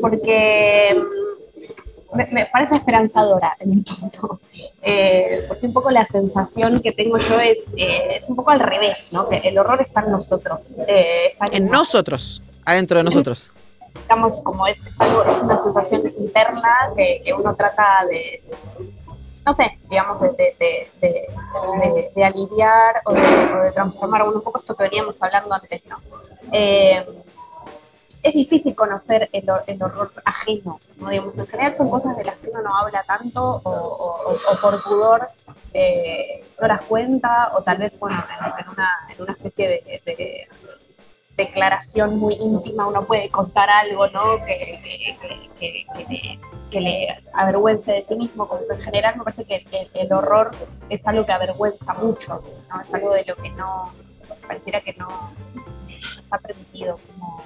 porque 0.00 0.96
mm, 2.12 2.34
me, 2.34 2.46
parece 2.46 2.74
esperanzadora 2.74 3.54
en 3.60 3.70
un 3.70 3.84
punto, 3.84 4.40
eh, 4.82 5.44
porque 5.46 5.66
un 5.66 5.72
poco 5.72 5.92
la 5.92 6.04
sensación 6.06 6.80
que 6.80 6.90
tengo 6.90 7.18
yo 7.18 7.38
es, 7.38 7.58
es 7.76 8.28
un 8.28 8.34
poco 8.34 8.50
al 8.50 8.58
revés, 8.58 9.12
¿no? 9.12 9.28
que 9.28 9.36
el 9.36 9.56
horror 9.56 9.80
está 9.80 10.00
en 10.00 10.10
nosotros. 10.10 10.74
en 10.88 11.66
nosotros, 11.70 12.42
adentro 12.64 12.98
de 12.98 13.04
nosotros. 13.04 13.50
Digamos, 14.02 14.40
como 14.42 14.66
es, 14.66 14.84
es, 14.84 15.00
algo, 15.00 15.24
es 15.24 15.42
una 15.42 15.58
sensación 15.58 16.02
interna 16.18 16.92
que, 16.96 17.22
que 17.24 17.32
uno 17.32 17.54
trata 17.54 18.06
de, 18.10 18.42
no 19.44 19.54
sé, 19.54 19.78
digamos, 19.88 20.20
de, 20.20 22.24
aliviar 22.24 23.02
o 23.04 23.12
de, 23.12 23.72
transformar 23.72 24.28
un 24.28 24.40
poco 24.42 24.58
esto 24.58 24.76
que 24.76 24.84
veníamos 24.84 25.20
hablando 25.22 25.54
antes, 25.54 25.82
¿no? 25.86 25.96
Eh, 26.52 27.04
es 28.22 28.34
difícil 28.34 28.74
conocer 28.74 29.30
el, 29.32 29.82
horror 29.82 30.12
ajeno, 30.24 30.78
¿no? 30.98 31.08
Digamos, 31.08 31.38
en 31.38 31.46
general 31.46 31.74
son 31.74 31.88
cosas 31.88 32.16
de 32.16 32.24
las 32.24 32.36
que 32.36 32.50
uno 32.50 32.62
no 32.62 32.76
habla 32.76 33.02
tanto 33.04 33.62
o, 33.64 34.36
por 34.60 34.82
pudor 34.82 35.28
eh, 35.72 36.44
no 36.60 36.68
las 36.68 36.82
cuenta 36.82 37.52
o 37.54 37.62
tal 37.62 37.78
vez, 37.78 37.98
bueno, 37.98 38.22
en, 38.58 38.70
una, 38.70 38.90
en 39.08 39.22
una 39.22 39.32
especie 39.32 39.68
de, 39.68 40.46
declaración 41.44 42.18
muy 42.18 42.34
íntima 42.34 42.86
uno 42.86 43.04
puede 43.04 43.28
contar 43.28 43.68
algo, 43.68 44.08
¿no? 44.08 44.44
Que, 44.44 45.16
que, 45.58 46.38
que 46.70 46.80
le 46.80 47.22
avergüence 47.34 47.92
de 47.92 48.04
sí 48.04 48.14
mismo, 48.14 48.48
como 48.48 48.62
en 48.70 48.80
general 48.80 49.16
me 49.16 49.24
parece 49.24 49.44
que 49.44 49.64
el, 49.94 50.12
horror 50.12 50.50
es 50.88 51.06
algo 51.06 51.26
que 51.26 51.32
avergüenza 51.32 51.94
mucho, 51.94 52.40
¿no? 52.68 52.80
es 52.80 52.94
algo 52.94 53.12
de 53.12 53.24
lo 53.26 53.36
que 53.36 53.50
no, 53.50 53.92
pareciera 54.46 54.80
que 54.80 54.94
no, 54.94 55.08
está 56.18 56.38
permitido 56.38 56.96
como 57.08 57.42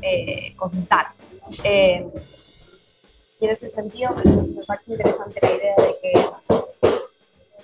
eh, 0.00 0.54
contar. 0.56 1.08
Eh, 1.64 2.06
y 3.40 3.44
en 3.44 3.50
ese 3.50 3.70
sentido 3.70 4.14
me, 4.14 4.64
parece 4.64 4.92
interesante 4.92 5.40
la 5.42 5.52
idea 5.52 5.74
de 5.76 5.98
que 6.00 6.28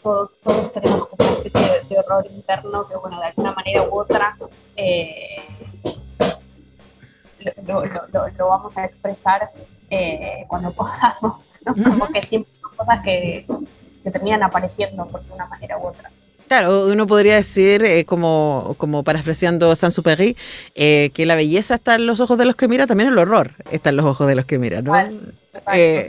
todos, 0.03 0.35
todos 0.41 0.73
tenemos 0.73 1.07
como 1.07 1.29
una 1.29 1.39
especie 1.39 1.83
de, 1.89 1.99
horror 1.99 2.27
interno 2.31 2.89
que, 2.89 2.97
bueno, 2.97 3.21
de 3.21 3.27
alguna 3.27 3.53
manera 3.53 3.83
u 3.83 4.01
otra 4.01 4.37
eh, 4.77 5.37
lo, 7.67 7.85
lo, 7.85 8.49
vamos 8.49 8.77
a 8.77 8.85
expresar 8.85 9.51
eh, 9.91 10.45
cuando 10.49 10.73
podamos, 10.75 11.61
Como 11.65 12.07
que 12.09 12.23
siempre 12.23 12.53
son 12.61 12.71
cosas 12.77 13.01
que, 13.03 13.47
que 14.03 14.11
terminan 14.11 14.43
apareciendo 14.43 15.07
por 15.07 15.23
una 15.31 15.47
manera 15.47 15.79
u 15.79 15.87
otra. 15.87 16.11
Claro, 16.49 16.87
uno 16.87 17.07
podría 17.07 17.37
decir, 17.37 17.85
eh, 17.85 18.07
como, 18.07 18.75
como 18.79 19.05
parafraseando 19.05 19.77
Saint-Supéry, 19.77 20.35
eh, 20.75 21.11
que 21.13 21.27
la 21.27 21.35
belleza 21.35 21.75
está 21.75 21.95
en 21.95 22.07
los 22.07 22.21
ojos 22.21 22.39
de 22.39 22.47
los 22.47 22.57
que 22.57 22.69
mira, 22.69 22.87
también 22.87 23.11
el 23.11 23.19
horror 23.19 23.53
está 23.71 23.91
en 23.91 23.99
los 23.99 24.07
ojos 24.07 24.27
de 24.27 24.35
los 24.35 24.47
que 24.47 24.59
mira, 24.59 24.81
¿no? 24.81 24.95
Eh, 25.75 26.09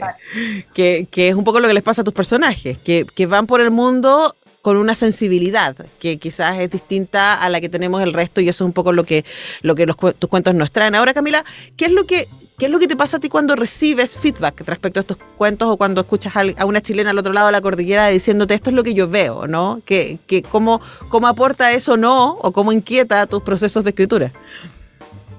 que, 0.72 1.06
que, 1.10 1.28
es 1.28 1.34
un 1.34 1.44
poco 1.44 1.60
lo 1.60 1.68
que 1.68 1.74
les 1.74 1.82
pasa 1.82 2.00
a 2.00 2.04
tus 2.04 2.14
personajes, 2.14 2.78
que, 2.78 3.04
que 3.14 3.26
van 3.26 3.46
por 3.46 3.60
el 3.60 3.70
mundo 3.70 4.34
con 4.62 4.76
una 4.76 4.94
sensibilidad 4.94 5.74
que 5.98 6.18
quizás 6.18 6.58
es 6.58 6.70
distinta 6.70 7.40
a 7.40 7.48
la 7.48 7.60
que 7.60 7.68
tenemos 7.68 8.02
el 8.02 8.12
resto 8.12 8.40
y 8.40 8.48
eso 8.48 8.64
es 8.64 8.66
un 8.66 8.72
poco 8.72 8.92
lo 8.92 9.04
que, 9.04 9.24
lo 9.62 9.74
que 9.74 9.86
tus 9.86 10.30
cuentos 10.30 10.54
nos 10.54 10.70
traen. 10.70 10.94
Ahora, 10.94 11.14
Camila, 11.14 11.44
¿qué 11.76 11.86
es 11.86 11.92
lo 11.92 12.04
que 12.04 12.28
¿Qué 12.58 12.66
es 12.66 12.72
lo 12.72 12.78
que 12.78 12.88
te 12.88 12.94
pasa 12.94 13.16
a 13.16 13.20
ti 13.20 13.30
cuando 13.30 13.56
recibes 13.56 14.18
feedback 14.18 14.60
respecto 14.66 15.00
a 15.00 15.02
estos 15.02 15.16
cuentos 15.38 15.66
o 15.66 15.78
cuando 15.78 16.02
escuchas 16.02 16.34
a 16.36 16.66
una 16.66 16.82
chilena 16.82 17.08
al 17.08 17.18
otro 17.18 17.32
lado 17.32 17.46
de 17.46 17.52
la 17.52 17.62
cordillera 17.62 18.08
diciéndote 18.08 18.52
esto 18.52 18.68
es 18.68 18.76
lo 18.76 18.84
que 18.84 18.92
yo 18.92 19.08
veo, 19.08 19.46
¿no? 19.46 19.80
Que, 19.86 20.18
que 20.26 20.42
cómo, 20.42 20.78
¿Cómo 21.08 21.26
aporta 21.26 21.72
eso 21.72 21.96
no 21.96 22.34
o 22.34 22.52
cómo 22.52 22.70
inquieta 22.70 23.26
tus 23.26 23.42
procesos 23.42 23.82
de 23.82 23.90
escritura? 23.90 24.30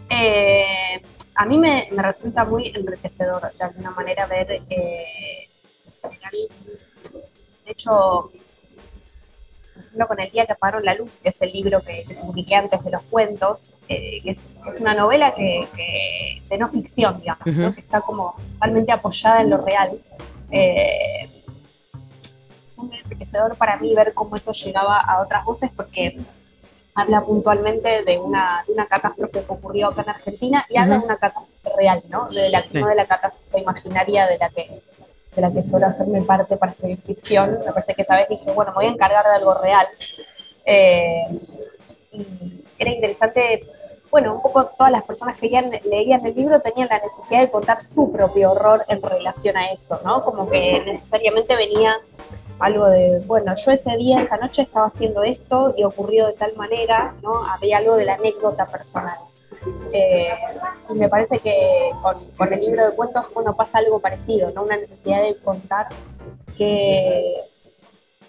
Eh, 0.10 1.00
a 1.36 1.46
mí 1.46 1.60
me, 1.60 1.88
resulta 1.92 2.44
muy 2.44 2.74
enriquecedor 2.76 3.54
de 3.56 3.64
alguna 3.66 3.92
manera 3.92 4.26
ver, 4.26 4.64
eh, 4.70 5.48
de 7.66 7.72
hecho, 7.72 8.32
con 10.08 10.20
El 10.20 10.32
día 10.32 10.46
que 10.46 10.54
apagaron 10.54 10.84
la 10.86 10.96
luz, 10.96 11.20
que 11.20 11.30
es 11.30 11.42
el 11.42 11.52
libro 11.52 11.82
que, 11.82 12.04
que 12.08 12.16
publiqué 12.16 12.56
antes 12.56 12.84
de 12.84 12.92
los 12.92 13.02
cuentos, 13.04 13.76
eh, 13.88 14.20
que 14.24 14.32
es, 14.32 14.58
una 14.80 14.94
novela 14.94 15.34
que, 15.34 16.42
de 16.50 16.58
no 16.58 16.70
ficción, 16.70 17.20
digamos, 17.20 17.44
que 17.76 17.82
está 17.82 18.02
como 18.02 18.36
totalmente 18.54 18.92
apoyada 18.92 19.42
en 19.42 19.50
lo 19.50 19.58
real. 19.58 19.92
Eh, 20.50 21.30
muy 22.78 22.98
enriquecedor 22.98 23.56
para 23.58 23.78
mí 23.78 23.94
ver 23.94 24.14
cómo 24.14 24.36
eso 24.36 24.52
llegaba 24.52 25.00
a 25.00 25.22
otras 25.22 25.46
voces, 25.46 25.70
porque 25.76 26.16
habla 26.96 27.22
puntualmente 27.22 28.04
de 28.04 28.18
una, 28.18 28.64
de 28.68 28.74
una 28.74 28.86
catástrofe 28.86 29.44
que 29.44 29.52
ocurrió 29.52 29.90
acá 29.90 30.02
en 30.02 30.10
Argentina 30.10 30.66
y 30.70 30.78
habla 30.78 30.98
de 30.98 31.06
una 31.06 31.18
catástrofe 31.18 31.78
real, 31.78 32.04
¿no? 32.10 32.28
De 32.28 32.50
la, 32.50 32.64
No 32.74 32.88
de 32.88 32.96
la 32.96 33.06
catástrofe 33.06 33.60
imaginaria 33.60 34.28
de 34.28 34.38
la 34.38 34.50
que 34.50 34.82
de 35.36 35.42
la 35.42 35.52
que 35.52 35.64
suelo 35.64 35.88
hacerme 35.88 36.22
parte 36.22 36.58
para 36.58 36.72
escribir 36.72 37.02
ficción. 37.02 37.60
Me 37.66 37.72
parece 37.72 37.94
que 37.94 38.02
esa 38.02 38.16
vez 38.16 38.28
dije, 38.30 38.52
bueno, 38.52 38.72
me 38.72 38.76
voy 38.76 38.86
a 38.86 38.90
encargar 38.90 39.26
de 39.26 39.32
algo 39.32 39.54
real. 39.56 39.88
Eh, 40.66 41.24
y 42.12 42.26
era 42.78 42.92
interesante, 42.92 43.62
bueno, 44.10 44.36
un 44.36 44.42
poco 44.42 44.66
todas 44.78 44.92
las 44.92 45.04
personas 45.04 45.38
que 45.38 45.48
leían 45.50 46.26
el 46.26 46.36
libro 46.36 46.60
tenían 46.60 46.90
la 46.90 47.00
necesidad 47.00 47.40
de 47.40 47.52
contar 47.52 47.82
su 47.82 48.12
propio 48.12 48.52
horror 48.52 48.84
en 48.90 49.02
relación 49.02 49.56
a 49.56 49.72
eso, 49.72 50.00
¿no? 50.04 50.22
Como 50.22 50.50
que 50.50 50.84
necesariamente 50.86 51.56
venía 51.56 51.96
algo 52.60 52.86
de, 52.88 53.20
bueno, 53.26 53.54
yo 53.56 53.72
ese 53.72 53.96
día, 53.98 54.22
esa 54.22 54.38
noche 54.38 54.64
estaba 54.64 54.88
haciendo 54.88 55.24
esto 55.24 55.74
y 55.78 55.84
ocurrió 55.84 56.28
de 56.28 56.34
tal 56.34 56.56
manera, 56.56 57.16
¿no? 57.24 57.44
Había 57.46 57.78
algo 57.78 57.96
de 57.96 58.06
la 58.06 58.16
anécdota 58.16 58.66
personal. 58.66 59.18
Eh, 59.94 60.30
y 60.90 60.98
me 60.98 61.10
parece 61.10 61.40
que 61.40 61.92
con, 62.38 62.54
el 62.54 62.60
libro 62.60 62.90
de 62.90 62.96
cuentos, 62.96 63.32
bueno, 63.34 63.56
pasa 63.56 63.80
algo 63.80 64.00
parecido, 64.00 64.50
¿no? 64.56 64.64
Una 64.64 64.78
necesidad 64.78 65.22
de 65.22 65.38
contar 65.38 65.88
que 66.58 67.34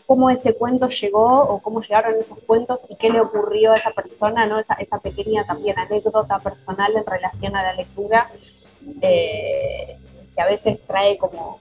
cómo 0.06 0.30
ese 0.30 0.54
cuento 0.54 0.88
llegó 0.88 1.42
o 1.42 1.60
cómo 1.60 1.80
llegaron 1.80 2.16
esos 2.20 2.38
cuentos 2.42 2.80
y 2.88 2.96
qué 2.96 3.10
le 3.10 3.20
ocurrió 3.20 3.72
a 3.72 3.76
esa 3.76 3.90
persona, 3.90 4.46
¿no? 4.46 4.58
Esa, 4.58 4.74
esa 4.74 4.98
pequeña 4.98 5.44
también 5.44 5.78
anécdota 5.78 6.38
personal 6.38 6.94
en 6.96 7.06
relación 7.06 7.56
a 7.56 7.62
la 7.62 7.74
lectura, 7.74 8.28
eh, 9.00 9.98
que 10.34 10.42
a 10.42 10.46
veces 10.46 10.82
trae 10.82 11.18
como, 11.18 11.60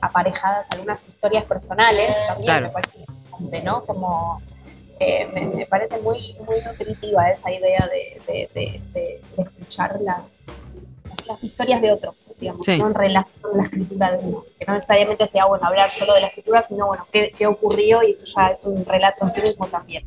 aparejadas 0.00 0.66
algunas 0.70 1.06
historias 1.08 1.44
personales, 1.44 2.14
también 2.26 2.64
me 2.64 2.68
parece 2.68 3.04
¿no? 3.64 3.84
Como 3.84 4.40
eh, 5.00 5.28
me, 5.54 5.66
parece 5.66 5.98
muy, 6.00 6.36
muy 6.46 6.60
nutritiva 6.60 7.28
esa 7.28 7.52
idea 7.52 7.88
de, 7.90 8.48
de, 8.54 9.20
escuchar 9.36 10.00
las, 10.00 10.44
las 11.26 11.42
historias 11.42 11.82
de 11.82 11.92
otros, 11.92 12.32
digamos, 12.38 12.66
no 12.68 12.86
en 12.86 12.94
relación 12.94 13.42
con 13.42 13.56
la 13.56 13.64
escritura 13.64 14.12
de 14.12 14.24
uno. 14.24 14.44
Que 14.58 14.64
no 14.66 14.74
necesariamente 14.74 15.26
sea 15.26 15.46
bueno 15.46 15.66
hablar 15.66 15.90
solo 15.90 16.14
de 16.14 16.20
la 16.20 16.26
escritura, 16.28 16.62
sino 16.62 16.86
bueno, 16.86 17.06
qué, 17.12 17.32
qué 17.36 17.46
ocurrió 17.46 18.02
y 18.02 18.12
eso 18.12 18.24
ya 18.24 18.48
es 18.48 18.64
un 18.64 18.84
relato 18.84 19.24
en 19.26 19.32
sí 19.32 19.42
mismo 19.42 19.66
también. 19.66 20.04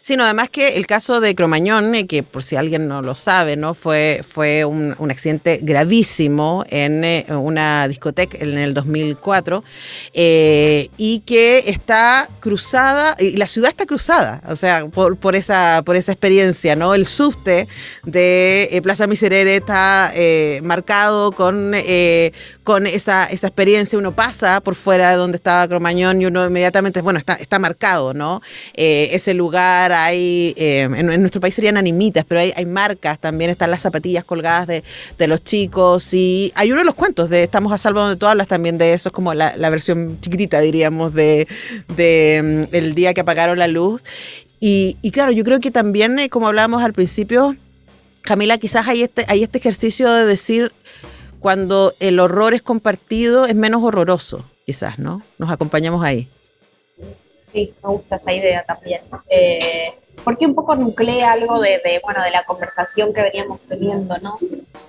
Sino 0.00 0.24
además 0.24 0.48
que 0.48 0.76
el 0.76 0.86
caso 0.86 1.20
de 1.20 1.34
Cromañón, 1.34 1.94
eh, 1.94 2.06
que 2.06 2.22
por 2.22 2.42
si 2.42 2.56
alguien 2.56 2.88
no 2.88 3.02
lo 3.02 3.14
sabe, 3.14 3.56
¿no? 3.56 3.74
Fue, 3.74 4.20
fue 4.26 4.64
un, 4.64 4.96
accidente 5.10 5.60
gravísimo 5.62 6.64
en 6.68 7.04
eh, 7.04 7.26
una 7.28 7.88
discoteca 7.88 8.38
en 8.40 8.58
el 8.58 8.74
2004 8.74 9.64
eh, 10.12 10.90
y 10.96 11.20
que 11.20 11.64
está 11.66 12.28
cruzada, 12.40 13.16
y 13.18 13.36
la 13.36 13.46
ciudad 13.46 13.70
está 13.70 13.86
cruzada, 13.86 14.42
o 14.48 14.56
sea, 14.56 14.86
por, 14.86 15.16
por, 15.16 15.34
esa, 15.34 15.82
por 15.84 15.96
esa 15.96 16.12
experiencia, 16.12 16.76
¿no? 16.76 16.94
El 16.94 17.06
subte 17.06 17.68
de 18.04 18.80
Plaza 18.82 19.06
Miserere 19.06 19.56
está 19.56 20.12
marcado 20.62 21.32
con, 21.32 21.72
con 22.68 22.86
esa, 22.86 23.24
esa 23.24 23.46
experiencia, 23.46 23.98
uno 23.98 24.12
pasa 24.12 24.60
por 24.60 24.74
fuera 24.74 25.12
de 25.12 25.16
donde 25.16 25.36
estaba 25.36 25.66
Cromañón 25.66 26.20
y 26.20 26.26
uno 26.26 26.46
inmediatamente, 26.46 27.00
bueno, 27.00 27.18
está, 27.18 27.32
está 27.32 27.58
marcado, 27.58 28.12
¿no? 28.12 28.42
ese 28.74 29.32
lugar 29.32 29.90
hay, 29.90 30.52
eh, 30.58 30.82
en, 30.82 31.06
nuestro 31.06 31.40
país 31.40 31.54
serían 31.54 31.78
animitas, 31.78 32.26
pero 32.28 32.42
hay, 32.42 32.52
hay, 32.54 32.66
marcas, 32.66 33.20
también 33.20 33.50
están 33.50 33.70
las 33.70 33.80
zapatillas 33.80 34.22
colgadas 34.22 34.66
de, 34.66 34.82
los 35.26 35.42
chicos 35.42 36.12
y 36.12 36.52
hay 36.56 36.70
uno 36.70 36.80
de 36.80 36.84
los 36.84 36.94
cuentos 36.94 37.30
de 37.30 37.42
Estamos 37.42 37.72
a 37.72 37.78
salvo 37.78 38.00
donde 38.00 38.16
tú 38.16 38.26
hablas 38.26 38.48
también 38.48 38.76
de 38.76 38.92
eso, 38.92 39.08
es 39.08 39.14
como 39.14 39.32
la, 39.32 39.70
versión 39.70 40.20
chiquitita, 40.20 40.60
diríamos, 40.60 41.14
de, 41.14 41.46
mm, 41.88 42.74
el 42.76 42.94
día 42.94 43.14
que 43.14 43.22
apagaron 43.22 43.58
la 43.58 43.68
luz. 43.68 44.02
Y, 44.60 44.98
claro, 45.10 45.32
yo 45.32 45.42
creo 45.42 45.58
que 45.58 45.70
también, 45.70 46.18
eh, 46.18 46.28
como 46.28 46.48
hablábamos 46.48 46.82
al 46.82 46.92
principio, 46.92 47.56
Camila, 48.20 48.58
quizás 48.58 48.86
hay 48.88 49.04
este, 49.04 49.24
hay 49.28 49.42
este 49.42 49.56
ejercicio 49.56 50.12
de 50.12 50.26
decir 50.26 50.70
cuando 51.40 51.94
el 52.00 52.20
horror 52.20 52.54
es 52.54 52.62
compartido 52.62 53.46
es 53.46 53.54
menos 53.54 53.82
horroroso, 53.82 54.44
quizás, 54.66 54.98
¿no? 54.98 55.22
Nos 55.38 55.50
acompañamos 55.50 56.04
ahí 56.04 56.28
sí, 57.52 57.74
me 57.82 57.90
gusta 57.90 58.16
esa 58.16 58.32
idea 58.32 58.64
también. 58.64 59.00
Eh, 59.28 59.92
porque 60.24 60.46
un 60.46 60.54
poco 60.54 60.74
nuclea 60.74 61.32
algo 61.32 61.60
de, 61.60 62.00
bueno, 62.02 62.22
de 62.22 62.30
la 62.30 62.44
conversación 62.44 63.12
que 63.12 63.22
veníamos 63.22 63.60
teniendo, 63.60 64.16
¿no? 64.18 64.38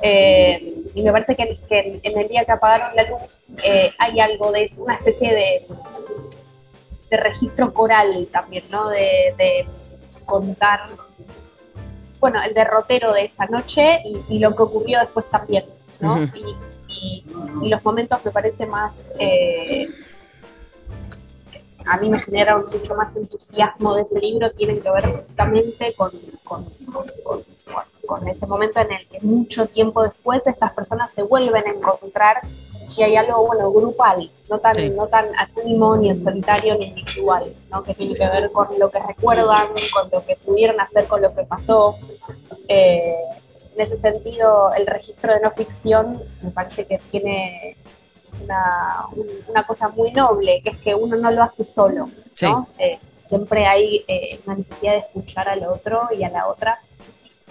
Eh, 0.02 0.76
y 0.94 1.04
me 1.04 1.12
parece 1.12 1.36
que, 1.36 2.00
en 2.02 2.20
el 2.20 2.28
día 2.28 2.44
que 2.46 2.52
apagaron 2.52 2.96
la 2.96 3.04
luz 3.04 3.48
eh, 3.64 3.92
hay 4.00 4.20
algo 4.20 4.52
de 4.52 4.64
eso, 4.64 4.84
una 4.84 4.96
especie 4.96 5.34
de, 5.34 5.66
de 7.12 7.18
registro 7.18 7.74
coral 7.74 8.28
también, 8.32 8.64
¿no? 8.72 8.90
De, 8.90 9.68
contar, 10.26 10.82
bueno, 12.20 12.40
el 12.44 12.54
derrotero 12.54 13.14
de 13.14 13.26
esa 13.26 13.48
noche 13.48 14.00
y, 14.30 14.38
lo 14.38 14.56
que 14.56 14.62
ocurrió 14.62 15.00
después 15.00 15.28
también, 15.28 15.66
¿no? 16.00 16.18
y, 16.88 17.24
los 17.62 17.84
momentos 17.86 18.26
me 18.26 18.32
parece 18.32 18.66
más 18.66 19.12
a 21.90 21.98
mí 21.98 22.10
me 22.10 22.20
genera 22.20 22.58
mucho 22.58 22.96
más 22.96 23.16
entusiasmo 23.16 23.96
de 23.96 24.04
ese 24.04 24.20
libro 24.20 24.52
tienen 24.52 24.82
que 24.82 24.92
ver 24.92 25.06
justamente 25.06 25.94
con, 25.94 26.12
con, 26.44 28.28
ese 28.28 28.48
momento 28.48 28.80
en 28.80 28.92
el 28.92 29.08
que 29.08 29.20
mucho 29.22 29.68
tiempo 29.68 30.04
después 30.04 30.42
estas 30.46 30.74
personas 30.74 31.14
se 31.14 31.22
vuelven 31.22 31.64
a 31.68 31.72
encontrar 31.72 32.42
y 32.98 33.04
hay 33.04 33.16
algo 33.16 33.46
bueno 33.46 33.72
grupal, 33.72 34.32
no 34.50 34.60
tan, 34.60 34.96
no 34.96 35.08
tan 35.08 35.26
anónimo, 35.38 35.96
ni 35.96 36.16
solitario, 36.16 36.76
ni 36.78 36.88
individual, 36.88 37.54
¿no? 37.70 37.84
que 37.84 37.94
tiene 37.94 38.16
que 38.16 38.28
ver 38.28 38.52
con 38.52 38.68
lo 38.80 38.90
que 38.90 39.00
recuerdan, 39.00 39.68
con 39.94 40.10
lo 40.12 40.26
que 40.26 40.36
pudieron 40.36 40.82
hacer, 40.82 41.06
con 41.06 41.22
lo 41.22 41.34
que 41.34 41.44
pasó. 41.44 41.96
Eh, 42.68 43.14
en 43.80 43.86
ese 43.86 43.98
sentido, 43.98 44.72
el 44.74 44.86
registro 44.86 45.34
de 45.34 45.40
no 45.40 45.52
ficción 45.52 46.22
me 46.42 46.52
parece 46.52 46.86
que 46.86 46.98
tiene 47.10 47.78
una, 48.44 49.06
una, 49.48 49.66
cosa 49.66 49.88
muy 49.90 50.12
noble, 50.12 50.62
que 50.62 50.72
es 50.72 50.78
que 50.80 50.96
uno 50.96 51.16
no 51.16 51.32
lo 51.32 51.44
hace 51.44 51.64
solo, 51.64 52.10
¿no? 52.42 52.68
Eh, 52.78 53.00
siempre 53.28 53.66
hay 53.66 54.04
eh, 54.08 54.40
una 54.46 54.58
necesidad 54.58 54.94
de 54.94 55.00
escuchar 55.00 55.48
al 55.48 55.66
otro 55.66 56.10
y 56.18 56.24
a 56.24 56.30
la 56.30 56.48
otra. 56.48 56.80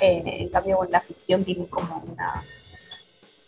Eh, 0.01 0.23
en 0.25 0.49
cambio, 0.51 0.87
la 0.91 1.01
ficción 1.01 1.45
tiene 1.45 1.67
como 1.67 2.05
una, 2.07 2.43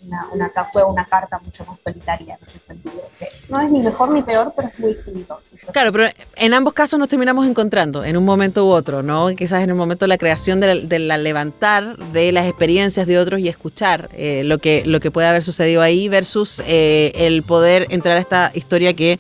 una, 0.07 0.27
una, 0.33 0.53
fue 0.73 0.83
una 0.85 1.05
carta 1.05 1.39
mucho 1.45 1.65
más 1.67 1.81
solitaria 1.83 2.39
en 2.41 2.49
ese 2.49 2.59
sentido. 2.59 3.03
no 3.49 3.61
es 3.61 3.73
ni 3.73 3.81
mejor 3.81 4.11
ni 4.11 4.23
peor, 4.23 4.53
pero 4.57 4.69
es 4.69 4.79
muy 4.79 4.95
distinto. 4.95 5.41
Claro, 5.73 5.93
pero 5.93 6.09
en 6.37 6.55
ambos 6.55 6.73
casos 6.73 6.99
nos 6.99 7.09
terminamos 7.09 7.47
encontrando 7.47 8.05
en 8.05 8.17
un 8.17 8.25
momento 8.25 8.67
u 8.67 8.71
otro, 8.71 9.03
¿no? 9.03 9.29
Quizás 9.29 9.63
en 9.63 9.71
el 9.71 9.77
momento 9.77 10.05
de 10.05 10.09
la 10.09 10.19
creación 10.19 10.61
de 10.61 10.99
la, 10.99 11.19
levantar 11.19 11.97
de 11.97 12.33
las 12.33 12.47
experiencias 12.47 13.07
de 13.07 13.19
otros 13.19 13.41
y 13.41 13.49
escuchar 13.49 14.09
eh, 14.15 14.43
lo, 14.45 14.59
que, 14.59 14.85
lo 14.87 15.01
que 15.01 15.11
puede 15.11 15.29
haber 15.29 15.45
sucedido 15.45 15.83
ahí 15.83 16.09
versus 16.09 16.63
eh, 16.67 17.13
el 17.15 17.43
poder 17.43 17.87
entrar 17.91 18.17
a 18.17 18.21
esta 18.21 18.51
historia 18.55 18.95
que 18.95 19.19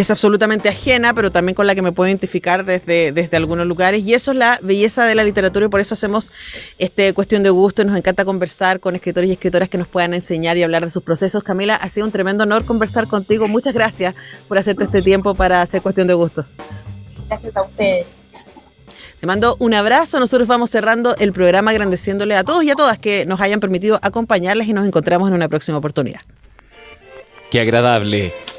es 0.00 0.10
absolutamente 0.10 0.68
ajena, 0.68 1.14
pero 1.14 1.30
también 1.30 1.54
con 1.54 1.66
la 1.66 1.74
que 1.74 1.82
me 1.82 1.92
puedo 1.92 2.08
identificar 2.08 2.64
desde, 2.64 3.12
desde 3.12 3.36
algunos 3.36 3.66
lugares. 3.66 4.02
Y 4.02 4.14
eso 4.14 4.32
es 4.32 4.36
la 4.36 4.58
belleza 4.62 5.06
de 5.06 5.14
la 5.14 5.22
literatura 5.22 5.66
y 5.66 5.68
por 5.68 5.80
eso 5.80 5.94
hacemos 5.94 6.32
este 6.78 7.12
cuestión 7.12 7.42
de 7.42 7.50
gusto 7.50 7.82
y 7.82 7.84
nos 7.84 7.96
encanta 7.96 8.24
conversar 8.24 8.80
con 8.80 8.96
escritores 8.96 9.30
y 9.30 9.34
escritoras 9.34 9.68
que 9.68 9.78
nos 9.78 9.86
puedan 9.86 10.14
enseñar 10.14 10.56
y 10.56 10.62
hablar 10.62 10.84
de 10.84 10.90
sus 10.90 11.02
procesos. 11.02 11.44
Camila, 11.44 11.76
ha 11.76 11.88
sido 11.88 12.06
un 12.06 12.12
tremendo 12.12 12.42
honor 12.42 12.64
conversar 12.64 13.06
contigo. 13.06 13.46
Muchas 13.46 13.72
gracias 13.72 14.14
por 14.48 14.58
hacerte 14.58 14.84
este 14.84 15.02
tiempo 15.02 15.34
para 15.34 15.62
hacer 15.62 15.80
cuestión 15.80 16.08
de 16.08 16.14
gustos. 16.14 16.56
Gracias 17.28 17.56
a 17.56 17.62
ustedes. 17.62 18.06
Te 19.20 19.26
mando 19.26 19.56
un 19.60 19.74
abrazo. 19.74 20.18
Nosotros 20.18 20.48
vamos 20.48 20.70
cerrando 20.70 21.16
el 21.16 21.32
programa 21.32 21.70
agradeciéndole 21.70 22.36
a 22.36 22.42
todos 22.42 22.64
y 22.64 22.70
a 22.70 22.74
todas 22.74 22.98
que 22.98 23.26
nos 23.26 23.40
hayan 23.40 23.60
permitido 23.60 23.98
acompañarles 24.02 24.66
y 24.66 24.72
nos 24.72 24.86
encontramos 24.86 25.28
en 25.28 25.34
una 25.34 25.48
próxima 25.48 25.78
oportunidad. 25.78 26.20
Qué 27.50 27.60
agradable 27.60 28.34